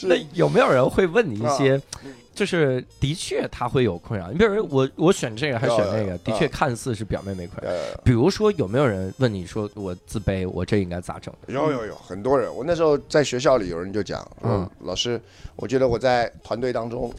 [0.03, 1.81] 那有没有人会问你一些啊，
[2.37, 4.31] 就是的确他会有困扰？
[4.31, 7.71] 你比如说我我选这个还是选那个，的确看似是表面没困扰。
[7.71, 11.33] 呃，比如说有没有人问你说我自卑，我这应该咋整？
[11.47, 12.53] 有有有，很多人。
[12.55, 15.19] 我那时候在学校里，有人就讲，嗯嗯，老师，
[15.55, 17.11] 我觉得我在团队当中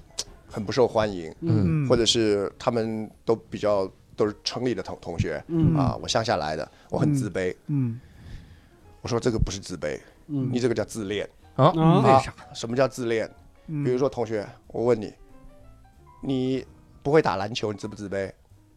[0.47, 7.53] 很不受欢迎，嗯嗯或者是他们都比较都是城里的同同学嗯啊，我乡下来的，我很自卑。
[7.67, 8.01] 嗯
[9.03, 9.99] 我说这个不是自卑，
[10.29, 11.29] 嗯你这个叫自恋。
[11.57, 11.73] 啊？
[11.77, 12.33] 啊为啥？
[12.55, 13.29] 什么叫自恋？
[13.69, 15.13] 嗯，比如说同学，我问你，
[16.23, 16.67] 你
[17.03, 18.31] 不会打篮球，你自不自卑？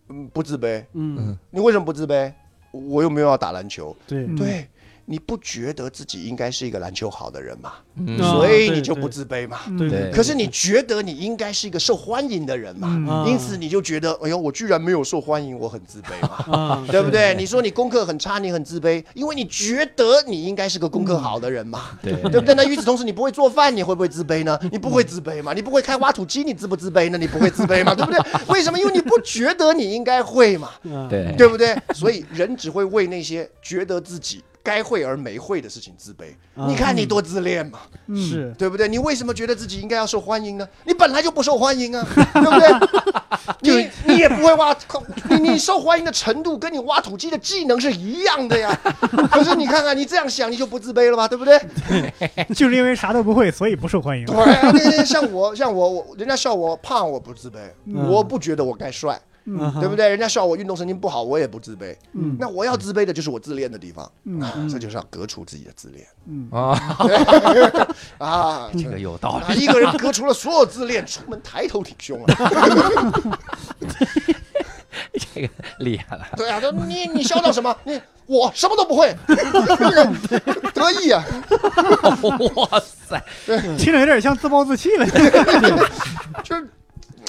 [0.10, 0.86] 嗯，不自卑。
[0.94, 2.32] 嗯，你为什么不自卑？
[2.72, 3.96] 我又没有要打篮球。
[4.08, 4.68] 对，嗯对，
[5.06, 7.74] 你不觉得自己应该是一个篮球好的人嘛？
[8.18, 9.60] 所以你就不自卑嘛。
[9.68, 13.26] 嗯对对可是你觉得你应该是一个受欢迎的人嘛？
[13.28, 16.46] 因此你就觉得，哎呦，我居然没有受欢迎，我很自卑嘛。
[16.58, 17.36] 啊， 对不对？
[17.36, 22.56] 你说你功课很差，你很自卑，因为你觉得你应该是个功课好的人嘛，对对不对？
[22.56, 24.58] 那与此同时，你不会做饭，你会不会自卑呢？
[24.72, 25.54] 你不会自卑嘛？
[25.54, 27.18] 你不会开挖土机，你自不自卑呢？
[27.18, 27.94] 你不会自卑嘛？
[27.96, 28.20] 对不对？
[28.48, 28.80] 为什么？
[28.80, 31.76] 因为你不觉得你应该会嘛，嗯，对对不对？
[31.94, 36.26] 所以人只会为那些觉得自己该会而没会的事情自卑。
[36.56, 38.88] 啊你看你多自恋嘛，嗯是，对不对？
[38.88, 40.68] 你为什么觉得自己应该要受欢迎呢？
[40.86, 42.70] 你本来就不受欢迎啊， 对不对？
[43.62, 44.76] 你你也不会挖，
[45.30, 48.78] 你你受欢迎的程度跟你挖土机的技能是一样的呀。
[49.32, 51.28] 可是你看看，你这样想，你就不自卑了吧？
[51.28, 51.60] 对不对？
[52.56, 54.26] 就是因为啥都不会，所以不受欢迎。
[54.26, 59.20] 对啊，那那像我，像我，我人家笑我胖，我不自卑，嗯我不觉得我该帅，
[59.60, 60.08] 嗯对不对？
[60.10, 61.96] 人家笑我运动神经不好，我也不自卑。
[62.14, 66.98] 嗯那我要自卑的就是我自恋的地方嗯啊，这就是要革除自己的自恋嗯啊，
[68.20, 68.70] 啊。
[68.78, 69.62] 这个有道啊，理。
[69.62, 72.34] 一个人革除了所有自恋，出门抬头挺胸啊。
[75.34, 75.50] 这个
[75.80, 76.26] 厉害了。
[76.38, 77.76] 对啊，说你你嚣张什么？
[77.84, 79.14] 你我什么都不会，
[80.74, 81.24] 得意啊！
[82.56, 83.22] 哇塞，
[83.78, 85.06] 听着有点像自暴自弃了。
[86.44, 86.70] 就是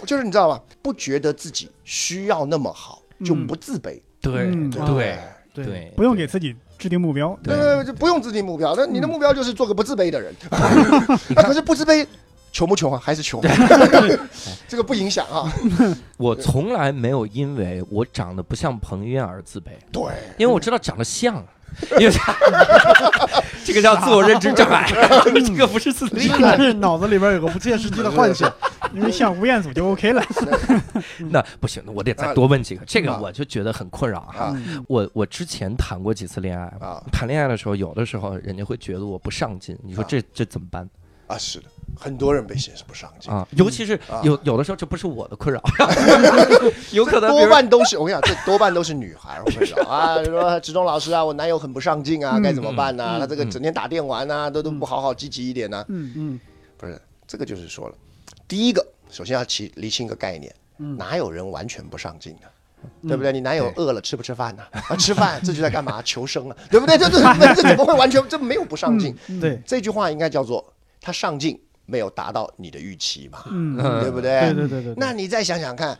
[0.07, 0.61] 就是你知道吧？
[0.81, 4.01] 不觉得自己需要那么好，就不自卑。
[4.21, 5.19] 对对
[5.53, 7.39] 对，不用给自己制定目标。
[7.43, 10.35] 对对对，就不用制定目标，那你的目标就是做个不自卑的人。
[11.35, 12.07] 那可是不自卑，
[12.53, 13.01] 穷不穷啊？
[13.03, 13.43] 还是穷，
[14.69, 15.53] 这个不影响啊。
[16.17, 20.03] 我从来没有因为我长得不像彭于晏而自卑，对，
[20.39, 21.45] 因为我知道长得像，
[21.99, 22.15] 因为
[23.65, 24.87] 这个叫自我认知障碍，
[25.25, 26.57] 这个不是自卑。
[26.57, 28.53] 是脑子里边有个不切实际的幻想。
[28.93, 30.23] 因为像吴彦祖就 OK 了。
[31.31, 34.47] 那不行，我得再多问几个，这个啊我就觉得很困扰啊。
[34.47, 40.87] 啊我我之前谈过几次恋爱，啊谈恋爱的时候，有的时候人家会觉得我不上进，你说啊这这怎么办
[41.29, 41.39] 啊！
[41.39, 41.65] 是的，
[41.99, 43.47] 很多人被显示不上进，啊？
[43.53, 45.63] 尤其是啊有有的时候这不是我的困扰，
[46.93, 53.17] 有可能多半都是我跟你讲，这多半都是女孩儿会扰啊， 就说职中老师啊，我男友很不上进啊，嗯该怎么办呢？
[53.19, 55.85] 嗯他这个整天打电玩啊，都都不好好积极一点呢。
[55.89, 56.41] 嗯嗯
[56.77, 57.95] 不是，这个就是说了，
[58.49, 62.49] 第一个，首先要提厘清一个概念，嗯哪有人完全不上进的？
[63.07, 63.31] 对不对？
[63.33, 64.63] 你男友饿了吃不吃饭呢？
[64.89, 66.03] 啊，吃饭，这就在干嘛？
[66.03, 66.99] 求生啊，对不对？
[66.99, 67.19] 这这
[67.55, 69.17] 这怎么会完全这没有不上进？
[69.29, 71.61] 嗯对这句话应该叫做他上进
[71.93, 74.41] 没有达到你的预期嘛，嗯对不对？
[74.55, 75.99] 对对对对，那你再想想看，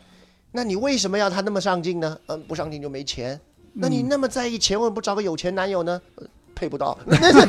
[0.51, 2.17] 那你为什么要他那么上进呢？
[2.25, 3.39] 嗯，不上进就没钱。
[3.75, 6.01] 那你那么在意钱，为什么不找个有钱男友呢？
[6.15, 6.25] 呃
[6.55, 6.97] 配不到。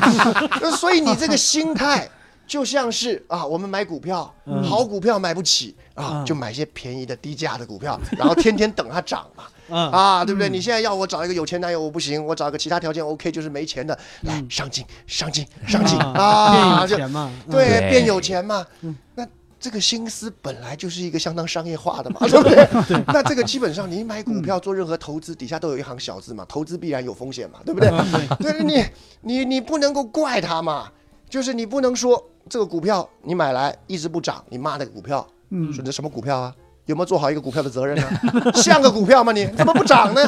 [0.77, 2.07] 所以你这个心态
[2.47, 4.33] 就像是啊，我们买股票，
[4.63, 9.43] 好股票买不起啊，嗯就买些便宜的低价的股票，然后天天等它涨嘛。
[9.69, 10.49] 嗯啊，对不对？
[10.49, 18.95] 嗯你现在要我找一个有钱男友，我不行，我找一个其他条件 OK，就是没钱的，来上进上进上进啊，变有钱嘛，嗯对，变有钱嘛嗯。
[19.15, 19.27] 那
[19.59, 23.03] 这个心思本来就是一个相当商业化的嘛， 对不对？
[23.07, 27.89] 那这个基本上你买股票做任何投资，底下都有一行小字嘛，投资必然有风险嘛，对不对？
[28.37, 28.85] 对， 你
[29.21, 30.91] 你你不能够怪他嘛，
[31.27, 36.55] 就是你不能说这个股票你买来一直不涨，你骂那个股票，嗯说这什么股票啊？
[36.85, 38.51] 有没有做好一个股票的责任呢？
[38.55, 39.45] 像个股票吗你？
[39.57, 40.21] 怎么不涨呢？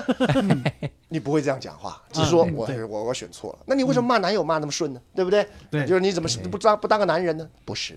[1.10, 3.60] 你不会这样讲话，只是说我嗯我我选错了。
[3.66, 5.00] 那你为什么骂男友骂那么顺呢？
[5.16, 5.48] 对不对？
[5.70, 7.48] 对就是你怎么不当不当个男人呢？
[7.66, 7.96] 不是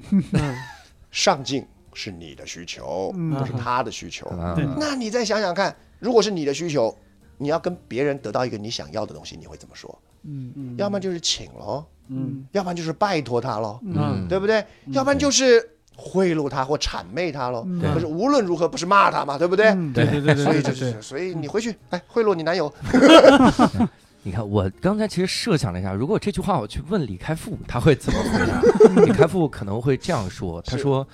[1.11, 4.31] 上进是你的需求，嗯不是他的需求。
[4.79, 6.97] 那你再想想看，如果是你的需求，
[7.39, 9.99] 你要跟别人得到一个你想要的东西，你会怎么说？
[10.23, 14.65] 嗯嗯要么就是请喽，嗯要不然就是拜托他喽，嗯对不对？
[14.93, 15.69] 要不然就是
[16.01, 17.62] 贿赂他或谄媚他喽。
[17.66, 19.66] 嗯可是无论如何不是骂他嘛，对不对？
[19.66, 22.72] 嗯对对对对所以对对对，就是，所以你回去哎贿赂你男友，
[24.22, 29.03] 你看，我刚才其实设想了一下，如果这句话我去问李开复，他会怎么回答？
[29.05, 31.07] 李开复可能会这样说：“他说，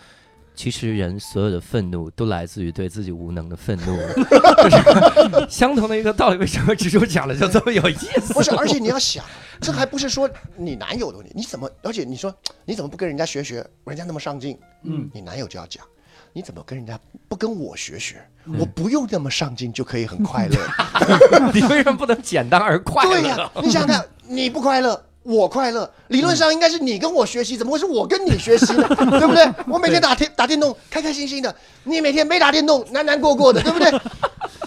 [0.57, 3.97] 其实人所有的愤怒都来自于对自己无能的愤怒，
[4.65, 4.71] 就
[5.45, 6.39] 是相同的一个道理。
[6.39, 7.95] 为什么蜘蛛讲的就这么有意
[8.25, 8.33] 思？
[8.33, 8.51] 不是？
[8.57, 9.23] 而且你要想，
[9.61, 11.71] 这还不是说你男友的问题，你怎么？
[11.83, 12.35] 而且你说
[12.65, 13.65] 你怎么不跟人家学学？
[13.85, 15.85] 人家那么上进，嗯你男友就要讲，
[16.33, 16.99] 你怎么跟人家
[17.29, 18.17] 不跟我学学？
[18.47, 20.57] 嗯我不用那么上进就可以很快乐。
[21.53, 23.51] 你为什么不能简单而快乐对呀、乐？
[23.63, 25.03] 你想想看，你不快乐。
[25.27, 28.87] 我快乐，理论上应该是你跟我学习，怎么会是我跟你学习呢？
[28.97, 29.45] 对不 对？
[29.66, 31.53] 我每天打电打电动，开开心心的，
[31.83, 33.91] 你每天没打电动，难难过过的，对不对？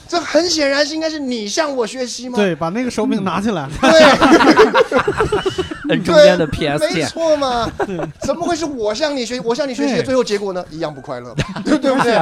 [0.10, 2.36] 这很显然是应该是你向我学习吗？
[2.36, 5.00] 对，把那个手柄拿起来，对，
[5.90, 7.72] 摁中间的 PS 没，错嘛。
[8.22, 9.40] 怎么会是我向你学习？
[9.46, 10.66] 我向你学习的最后结果呢？
[10.72, 11.34] 一样不快乐，
[11.64, 12.16] 对对不对？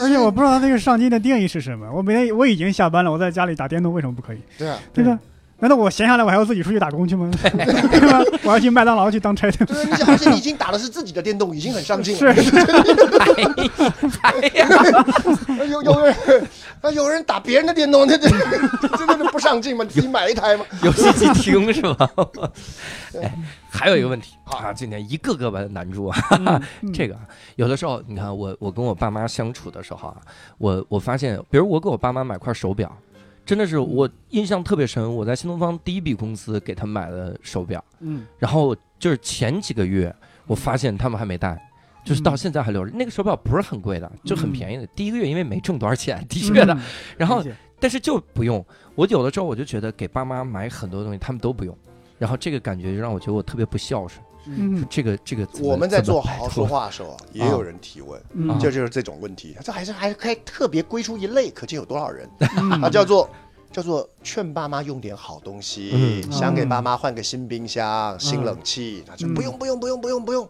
[0.00, 1.86] 而且我不知道那个上进的定义是什么。
[1.94, 4.38] 我每天我已经下班了，我在家里打电动，为什么不可以？
[4.58, 5.18] 对啊，对吧？
[5.62, 7.30] 难道我闲下来我还要自己出去打工去吗？
[7.40, 8.20] 对吧？
[8.42, 9.64] 我要去麦当劳去当差的。
[9.64, 12.34] 对，你想，而且你已经打的是自己的电动，已经很上进了。
[12.34, 12.50] 是
[14.22, 14.68] 哎呀，
[15.70, 16.16] 有有人
[16.80, 19.84] 啊，有人打别人的电动，这这这这不上进吗？
[19.84, 20.64] 你自己买一台吗？
[20.82, 22.10] 游戏机厅是吧？
[23.22, 23.32] 哎，
[23.70, 26.18] 还有一个问题啊，今天一个个把它难住啊。
[26.82, 27.20] 嗯这个啊，
[27.54, 30.16] 有的时候你看我我跟我爸妈相处的时候啊，
[30.58, 32.90] 我我发现，比如我给我爸妈买块手表，
[33.44, 35.14] 真的是我印象特别深。
[35.14, 40.14] 我在新东方第一笔工资给他们买的手表，嗯然后就是前几个月
[40.46, 41.60] 我发现他们还没戴。
[42.04, 44.84] 就是到现在还留着那个手表，不是很贵的，就很便宜的。
[44.88, 46.74] 第一个月因为没挣多少钱，的确的。
[46.74, 46.80] 嗯
[47.16, 47.44] 然后
[47.78, 48.64] 但是就不用。
[48.96, 51.78] 我有的时候我就觉得给爸妈买很多东西，他们都不用，
[52.18, 54.20] 然后这个感觉就让我觉得我特别不孝顺。
[54.46, 54.86] 嗯。
[54.88, 58.58] 这个这个我们在做好好说话的时候啊，也有人提问，嗯。
[58.58, 59.56] 这就是这种问题。
[59.62, 62.28] 这还是还还特别归出一类，可见有多少人？
[62.56, 62.80] 嗯。
[62.80, 63.28] 它叫做
[63.70, 69.34] 叫做劝爸妈用点好东西，嗯想给爸妈换个新冰箱、新冷气，他就嗯。
[69.34, 70.48] 不用不用不用不用不用，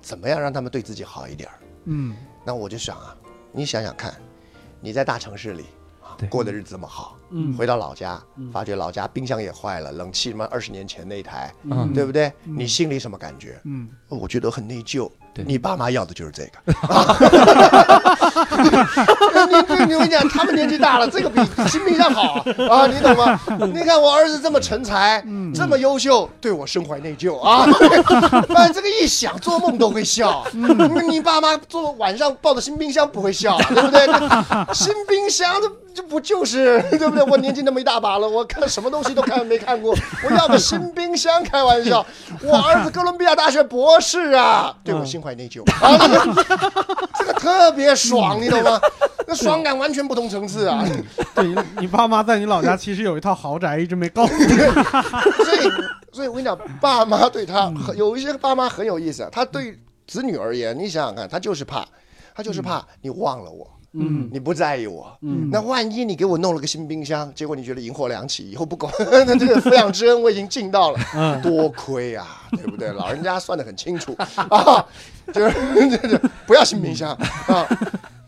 [0.00, 1.58] 怎么样让他们对自己好一点儿？
[1.86, 2.14] 嗯。
[2.44, 3.16] 那我就想啊，
[3.52, 4.14] 你想想看，
[4.80, 5.64] 你在大城市里
[6.28, 12.26] 过的日子这么好，嗯回到老家嗯，发觉老家冰箱也坏了，冷气什么二十年前那一台，嗯对不对？
[12.46, 13.60] 嗯你心里什么感觉？
[13.64, 15.10] 嗯哦我觉得很内疚。
[15.34, 16.52] 对你爸妈要的就是这个。
[19.48, 23.40] 你你我跟你讲，他们年纪大了，这个比新冰箱好啊， 你懂吗？
[23.72, 27.64] 你看我儿子这么成才，嗯这么优秀，对我身怀内疚啊。
[28.48, 30.44] 反 正这个一想，做梦都会笑。
[30.52, 34.06] 嗯你爸妈做晚上抱着新冰箱不会笑，对不对？
[34.74, 37.22] 新冰箱这这不就是 对不对？
[37.24, 42.04] 我年纪那么一大把了，我看什么东西都看没看过，我要个新冰箱，开玩笑。
[42.42, 45.96] 我儿子哥伦比亚大学博士啊，对我心怀内疚啊，
[47.18, 48.80] 这个特别爽，你懂吗？
[49.26, 50.84] 那爽感完全不同层次啊。
[51.34, 54.48] 对你你爸妈在你老家其实有一套豪宅，一直没告诉你。
[54.48, 55.70] 所以，
[56.12, 59.28] 所以我跟你讲，爸妈对他很有一些爸妈很有意思啊。
[59.30, 61.86] 他对子女而言，你想想看，他就是怕，
[62.34, 65.16] 他就是怕你忘了我，嗯你不在意我。
[65.20, 68.92] 嗯那万一你给我弄了个新冰箱，结果你觉得萤火两起，以后不管，
[69.26, 72.90] 那这个抚养之恩我已经尽到了，嗯多亏啊，对不对？
[72.92, 74.14] 老人家算得很清楚
[74.48, 74.84] 啊，
[75.32, 75.54] 就是
[75.98, 77.12] 就是不要新冰箱
[77.46, 77.66] 啊。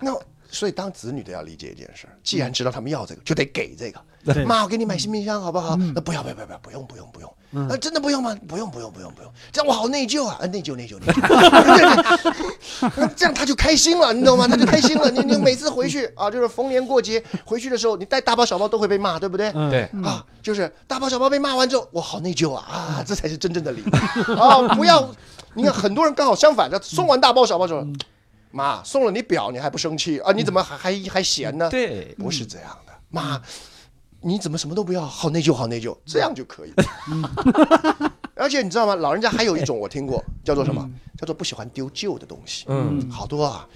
[0.01, 0.15] 那
[0.55, 4.01] 所以当子女的要理解一件事儿，既然知道他们要这个，就得给这个。
[4.25, 5.77] 对妈，我给你买新冰箱好不好？
[5.79, 7.31] 嗯那不要不要不要不要不用不用不用。
[7.57, 8.35] 嗯啊，真的不用吗？
[8.49, 10.39] 不用不用不用不用，这样我好内疚啊！
[10.41, 14.49] 啊，内疚内疚内疚，那 这样他就开心了，你懂吗？
[14.49, 15.11] 他就开心了。
[15.11, 19.53] 你你每次回去啊，就是逢年过节回去的时候，你带大包小包都会被骂，对不对？
[19.55, 23.91] 嗯对，啊，就是大包小包被骂完之后，我好内疚啊啊，这才是真正的礼物
[24.41, 24.75] 啊！
[24.75, 25.09] 不要，
[25.53, 27.87] 你看很多人刚好相反，他送完大包小包之后，
[28.55, 30.31] 妈送了你表，你还不生气啊？
[30.33, 31.69] 你怎么还还还嫌呢？
[31.69, 33.43] 对，不是这样的，妈，
[34.21, 35.05] 你怎么什么都不要？
[35.05, 36.73] 好内疚，好内疚，这样就可以。
[38.37, 38.95] 而且你知道吗？
[38.95, 40.89] 老人家还有一种我听过， 叫做什么？
[41.19, 42.65] 叫做不喜欢丢旧的东西。
[42.69, 43.67] 嗯好多啊，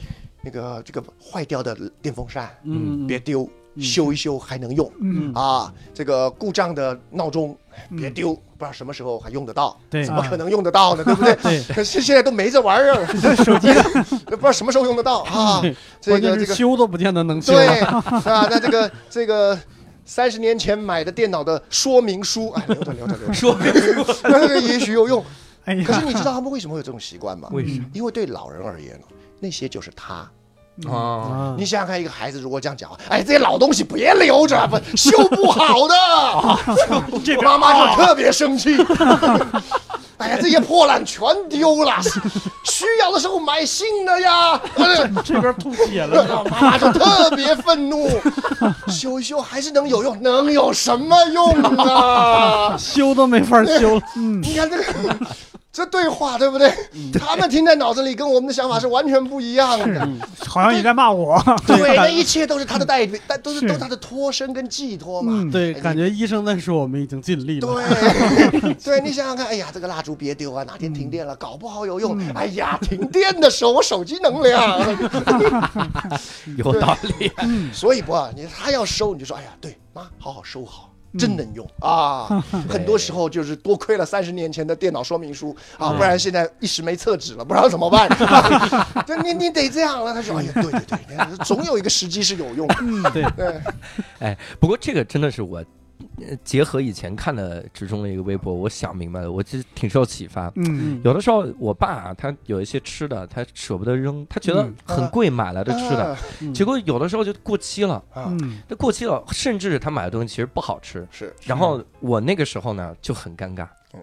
[0.42, 3.48] 那个这个坏掉的电风扇，嗯别丢，
[3.80, 4.90] 修一修还能用。
[5.00, 7.56] 嗯啊，这个故障的闹钟
[7.96, 9.78] 别丢，不知道什么时候还用得到。
[9.88, 11.02] 对怎么可能用得到呢？
[11.06, 11.34] 对不对？
[11.36, 13.06] 对，可是现在都没这玩意儿了，
[13.44, 13.68] 手机
[14.26, 15.62] 不知道什么时候用得到啊。
[16.00, 17.52] 这个这个修都不见得能修。
[17.52, 17.84] 对，是
[18.28, 18.48] 吧？
[18.50, 19.58] 那这个这个
[20.04, 25.24] 三十年前买的电脑的说明书，哎，留着留着留着，说明书那个也许有用。
[25.64, 27.48] 哎可是，你知道他们为什么会有这种习惯吗？
[27.52, 29.04] 为什么因为对老人而言呢，
[29.38, 30.28] 那些就是他。
[30.86, 30.94] 啊？
[30.94, 35.94] 啊你想想看，一个孩子如果这样讲话，哎，这些老东西别留着， 不修不好的，
[37.24, 38.76] 这边妈妈就特别生气。
[40.18, 41.94] 哎呀，这些破烂全丢了，
[42.64, 44.60] 需要的时候买新的呀。
[44.74, 48.10] 呃这边吐血了，妈妈就特别愤怒，
[48.88, 52.76] 修一修还是能有用，能有什么用啊？
[52.76, 54.02] 修都没法修了。
[54.16, 54.84] 你看这个。
[55.78, 56.70] 这对话对不对？
[57.20, 60.08] 他们听在脑子里跟我们的想法是完全不一样的。
[60.44, 61.40] 好像你在骂我。
[61.66, 65.32] 对，那一切都是他的代表，但都是是都是他的托生跟寄托嘛。
[65.36, 67.68] 嗯对，哎感觉医生在说我们已经尽力了。
[67.72, 72.18] 对， 对你想想看，哎呀，这个蜡烛别丢啊，哪天停电了，搞不好有用。
[72.34, 74.78] 哎呀，停电的时候我手机能亮，
[76.58, 77.30] 有道理。
[77.72, 80.90] 所以不啊，你他要收，你就说，哎呀，对，妈，好好收好。
[81.18, 82.42] 真能用啊！
[82.70, 88.08] 很多时候就是多亏了三十年前的电脑说明书啊，不然现在一时没厕纸了，不知道怎么办。
[89.06, 90.14] 对，你你得这样了。
[90.14, 92.66] 他说：“哎呀，对对对，总有一个时机是有用
[93.02, 93.10] 的。
[93.10, 93.60] 对，对，
[94.20, 95.64] 哎，不过这个真的是我。
[96.20, 100.52] 呃结合以前看的职中的一个微博，我想明白了，我其实挺受启发。
[100.56, 101.00] 嗯。
[101.04, 104.74] 有的时候，我爸啊他有一些吃的，他舍不得扔，他觉得嗯。
[104.84, 106.18] 很贵买来的吃的，啊
[106.54, 108.02] 结果有的时候就过期了。
[108.12, 108.60] 啊，嗯。
[108.68, 111.06] 这过期了，甚至他买的东西其实不好吃。
[111.10, 113.66] 是然后我那个时候呢就很尴尬。
[113.94, 114.00] 嗯，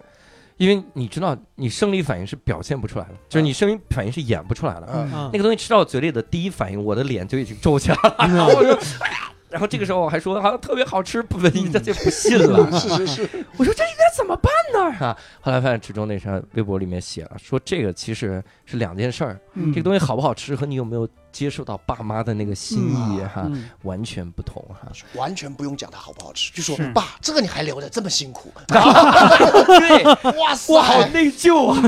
[0.56, 4.88] 因为你知道，你生理反应是表现不出来的，就是你生理反应是演不出来的。
[4.92, 5.12] 嗯。
[5.12, 8.16] 啊那个东西吃到嘴里的第一反应，我的脸就已经皱起来了。
[8.18, 12.70] 然后 我说，哎呀，然后这个时候我还说好像特别好吃，不文艺，他就不信了。
[12.78, 15.06] 是是是，我说这应该怎么办呢？
[15.06, 24.92] 啊，后来发现池中那条微博里面写了，说这个其实是两件事儿，嗯这个东西好不好吃和你有没有接受到爸妈的那个心意哈，嗯完全不同哈。
[25.16, 30.04] 完全不用讲它好不好吃，就说爸，这个你还留着这么辛苦， 对，
[30.38, 31.80] 哇塞，我好内疚啊！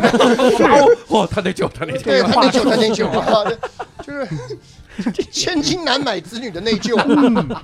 [1.09, 2.03] 哦，他内疚，他内疚。
[2.03, 3.45] 对他内疚，他内疚啊，
[4.03, 4.27] 就是
[5.31, 6.97] 千金难买子女的内疚。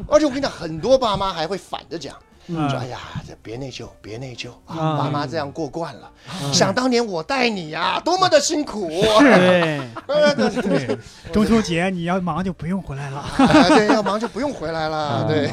[0.09, 2.17] 而且我跟你讲，很多爸妈还会反着讲，
[2.47, 6.11] 嗯说：“哎呀，这别内疚，别内疚啊，啊爸妈这样过惯了。
[6.53, 8.89] 想当年我带你呀，多么的辛苦。”
[9.21, 10.99] 对，对对对对，
[11.33, 13.19] 中秋节你要忙就不用回来了。
[13.39, 15.27] 啊对，要忙就不用回来了。
[15.27, 15.51] 对，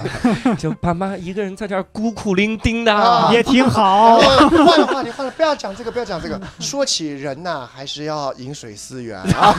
[0.56, 4.18] 就爸妈一个人在这儿孤苦伶仃的，啊也挺好。
[4.20, 6.40] 呃换了话题，换了，不要讲这个，不要讲这个。
[6.60, 9.54] 说起人呐，还是要饮水思源啊，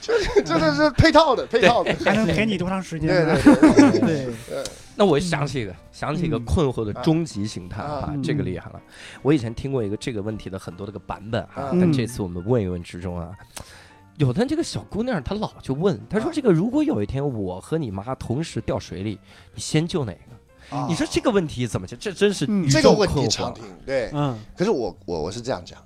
[0.00, 1.94] 就是这这是配套的，配套的。
[2.04, 3.08] 还能陪你多长时间？
[3.08, 4.64] 对对对对，
[4.96, 8.80] 那我想起一个，想起一个嗯困惑的终极形态哈嗯，这个厉害了。
[9.22, 13.32] 我以前听过一个这个问题的很多的个版本哈，嗯但这次我们问一问之中啊。
[14.16, 19.18] 有的这个小姑娘，她老就问，她说：“这个如果有一天我和你妈同时掉水里，
[19.52, 20.18] 你先救哪个？”
[20.76, 21.96] 啊你说这个问题怎么解？
[21.98, 24.10] 这真是嗯宇宙这个问题常听，对。
[24.14, 25.78] 嗯可是我我我是这样讲，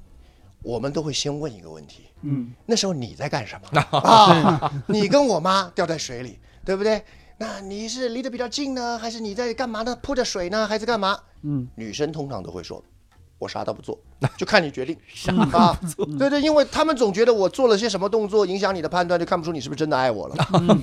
[0.62, 4.70] 我们都会先问一个问题：嗯那时候你在干什么 啊？
[4.86, 7.02] 你跟我妈掉在水里，对不对？
[7.40, 9.96] 那你是离得比较近呢，还是你在干嘛呢？
[10.02, 11.16] 泼着水呢，还是干嘛？
[11.42, 11.68] 嗯。
[11.76, 12.82] 女生通常都会说，
[13.38, 13.96] 我啥都不做，
[14.36, 14.96] 就看你决定。
[15.52, 15.78] 啊，
[16.18, 20.34] 对对，因为他们总觉得我做了些什么动作影响你的判断，就看不出你是不是真的爱我了，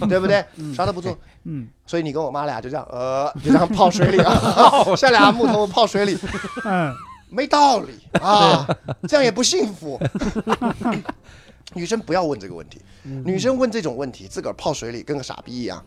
[0.08, 0.46] 对不对？
[0.74, 1.68] 啥都不做，嗯。
[1.86, 6.18] 所以你跟我妈俩就这样，呃，就这样泡水里啊， 下俩木头泡水里，
[6.64, 6.94] 嗯。
[7.28, 7.92] 没道理。
[8.22, 8.66] 啊，
[9.10, 10.00] 这样也不幸福。
[11.76, 15.86] 女生不要问这个问题，女生问这种问题，自个儿泡水里跟个傻逼一样，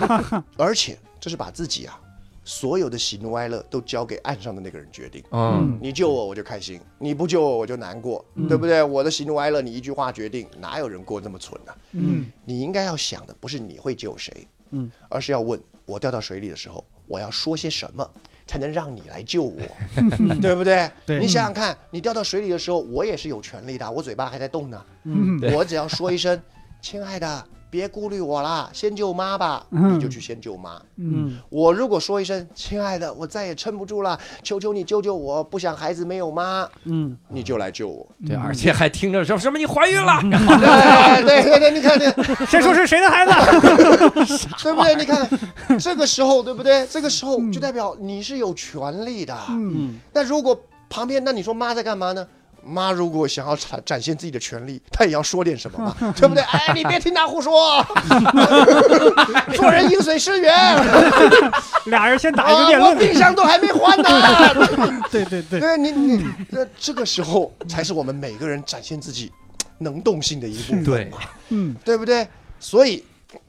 [0.58, 1.98] 而且这是把自己啊
[2.44, 5.22] 所有的喜怒哀乐都交给岸上的那个人决定。
[5.30, 8.82] 嗯，你救我我就开心，你不救我我就难过，对不对？
[8.82, 12.26] 我的喜怒哀乐你一句话决定，哪有人过这么蠢呢、嗯。
[12.44, 18.08] 你应该要想的不是你会救谁，嗯，而是要问我掉到水里的时候，我要说些什么
[18.50, 19.60] 才能让你来救我，
[20.42, 20.90] 对不对？
[21.06, 21.20] 对。
[21.20, 25.40] 你想想看，你掉到水里的时候，我也是有权利的，我嘴巴还在动呢，嗯。
[25.54, 26.36] 我只要说一声
[26.82, 30.80] “亲爱的”，别顾虑我啦，先救妈吧，嗯你就去先救妈。
[30.96, 38.06] 嗯，我如果说一声“亲爱的，我再也撑不住了，求求你救救我，不想孩子没有妈”，嗯，你就来救我。
[38.26, 42.04] 对，而且还听着说什么你怀孕了，对对对对，你看你
[42.46, 43.32] 谁，说是谁的孩子？
[44.62, 44.94] 对不对？
[44.96, 45.28] 你看
[45.78, 46.86] 这个时候，对不对？
[46.88, 49.36] 这个时候就代表你是有权利的。
[49.48, 52.26] 嗯，那如果旁边，那你说妈在干嘛呢？
[52.64, 56.42] 妈如果想要展展现自己的权利，她也要说点什么嘛，对不对？
[56.50, 57.84] 哎，你别听他胡说，
[59.54, 60.52] 做人饮水思源。
[61.86, 62.92] 俩人先打一个啊，辩论。
[62.92, 64.08] 我冰箱都还没换呢。
[65.10, 69.32] 对对对，对你你，那这个时候才是我们每个人展现自己
[69.78, 71.18] 能动性的一部分对嘛，
[71.48, 72.26] 嗯，对不对？
[72.58, 73.02] 所以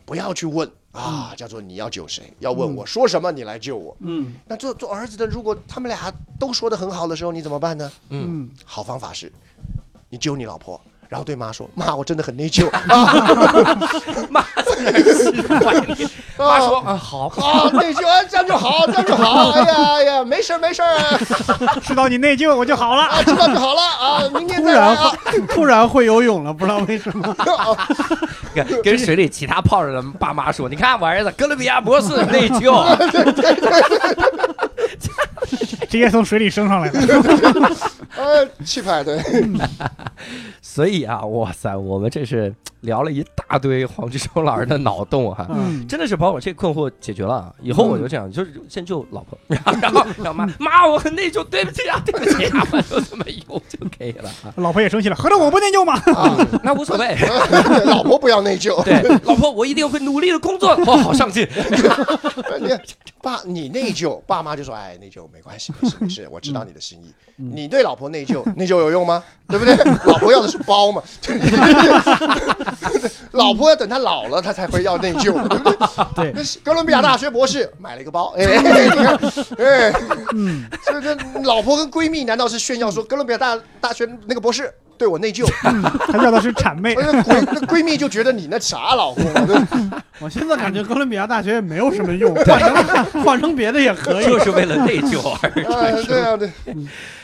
[0.06, 3.95] 不要去问啊，叫做你要救谁，要问我说什么，你来救我。
[3.99, 4.34] 嗯。
[4.45, 7.91] 那做做儿子的，如果他们俩都说的很好的时候，你怎么办呢？
[8.09, 9.31] 嗯，嗯，好方法是，
[10.09, 10.80] 你救你老婆，
[11.12, 13.76] 然后对妈说：“妈，我真的很内疚 啊。
[14.30, 16.08] 妈在那儿心怀你，
[16.38, 19.50] 妈说啊好，啊，内疚，啊，这样就好，这样就好。
[19.52, 21.20] 哎呀哎呀，没事没事啊，
[21.84, 23.02] 知道你内疚我就好了。
[23.04, 25.12] 啊知道就好了啊，明天突然再来啊。
[25.50, 27.36] 突然会游泳了，不知道为什么。
[28.56, 32.72] 跟跟水里其他泡着的爸妈说，你看我儿子哥伦比亚博士内疚，
[35.90, 36.99] 直接从水里升上来了。
[38.15, 39.19] 呃， 气派对，
[40.61, 45.48] 所以啊，哇塞，我们这是聊了一大堆黄志忠老师的脑洞哈。
[45.49, 47.53] 嗯，真的是把我这困惑解决了啊！
[47.61, 54.53] 以后我就这样，就是先救老婆，然后然后然后妈妈，我很内疚，对不起啊，对不起啊，我就这么用就可以了啊。
[54.57, 56.02] 老婆也生气了，合着我不内疚吗？
[56.64, 57.18] 那无所谓，
[57.86, 58.84] 老婆不要内疚。
[58.84, 61.48] 对，老婆我一定会努力的工作，哦，好上进。
[63.22, 69.23] 你爸，你内疚，爸妈就说：“哎，内疚没关系，没事 没事，我知道你的心意。”你对老婆内疚，内疚有用吗？
[69.48, 69.76] 对不对？
[70.06, 71.02] 老婆要的是包嘛。
[73.31, 75.77] 老婆要等她老了，她才会要内疚，对不对？
[76.15, 79.15] 对那是哥伦比亚大学博士买了一个包，哎，你看，
[79.57, 79.93] 哎，
[80.35, 84.72] 嗯，这这老婆跟闺蜜难道是炫耀说哥伦比亚大大学那个博士
[85.02, 85.44] 对我内疚？
[86.14, 86.94] 她叫的是谄媚。
[87.02, 89.26] 那闺那闺蜜就觉得你那啥老公，
[90.22, 94.26] 我现在感觉哥伦比亚大学也没有什么用，换成换成别的也可以。
[94.26, 96.06] 就是为了内疚而哎，产生。
[96.06, 96.49] 对啊，对，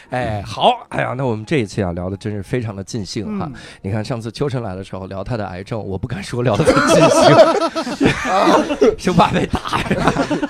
[0.10, 3.46] 哎，好，哎呀，那我们这一次啊聊的真是非常的尽兴哈。
[3.46, 9.60] 嗯你看上次秋晨来的时候聊他的癌症，我不敢说聊的很尽兴， 生怕被打。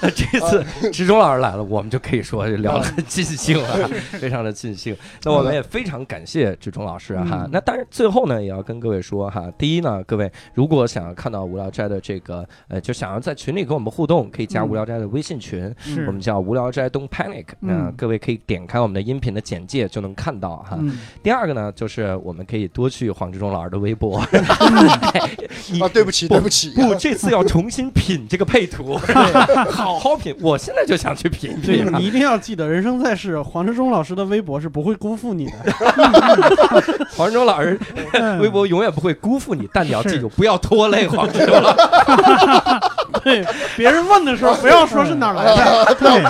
[0.02, 3.88] 那这次植中老师来了，我们就可以说聊的很尽兴了，
[4.20, 4.96] 非常的尽兴。
[5.24, 7.44] 那我们也非常感谢植中老师哈。
[7.46, 15.74] 嗯那当然最后呢，也要跟各位说哈，第一呢，各位如果想要看到无聊斋的这个呃，就想要在群里跟我们互动，可以加嗯无聊斋的微信群。
[15.80, 20.78] 是我们叫无聊斋 Don't Panic，那、嗯各位可以点开我们的音频的简介就能看到哈。
[20.78, 24.22] 嗯，第二个呢，就是我们可以多去黄志忠老师的微博。
[25.72, 28.98] 你 啊，对不起，对不起，不，这次要重新品这个配图，
[29.72, 30.36] 好好品。
[30.41, 31.94] 我现在就想去品一对品。
[31.98, 35.53] 你一定要记得，人生在世，黄志忠老师的微博是不会辜负你的。
[37.15, 37.80] 黄志忠老师
[38.11, 41.78] 嗯微博永远不会辜负你，但你要记住，不要拖累黄志忠老师。
[43.24, 43.45] 对，
[43.78, 45.95] 别人问的时候不要说是哪来的。
[45.95, 46.22] 对，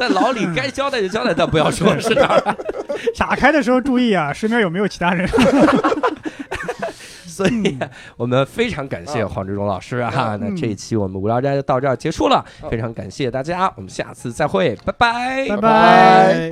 [0.00, 2.56] 在牢里该交代就交代，但不要说 是哪儿。
[3.18, 5.28] 打开的时候注意啊，身边有没有其他人。
[7.28, 7.78] 所以
[8.16, 10.38] 我们非常感谢黄志忠老师啊。
[10.40, 16.50] 那这一期我们无聊斋就到这儿结束了，非常感谢大家，我们下次再会，拜拜，拜拜。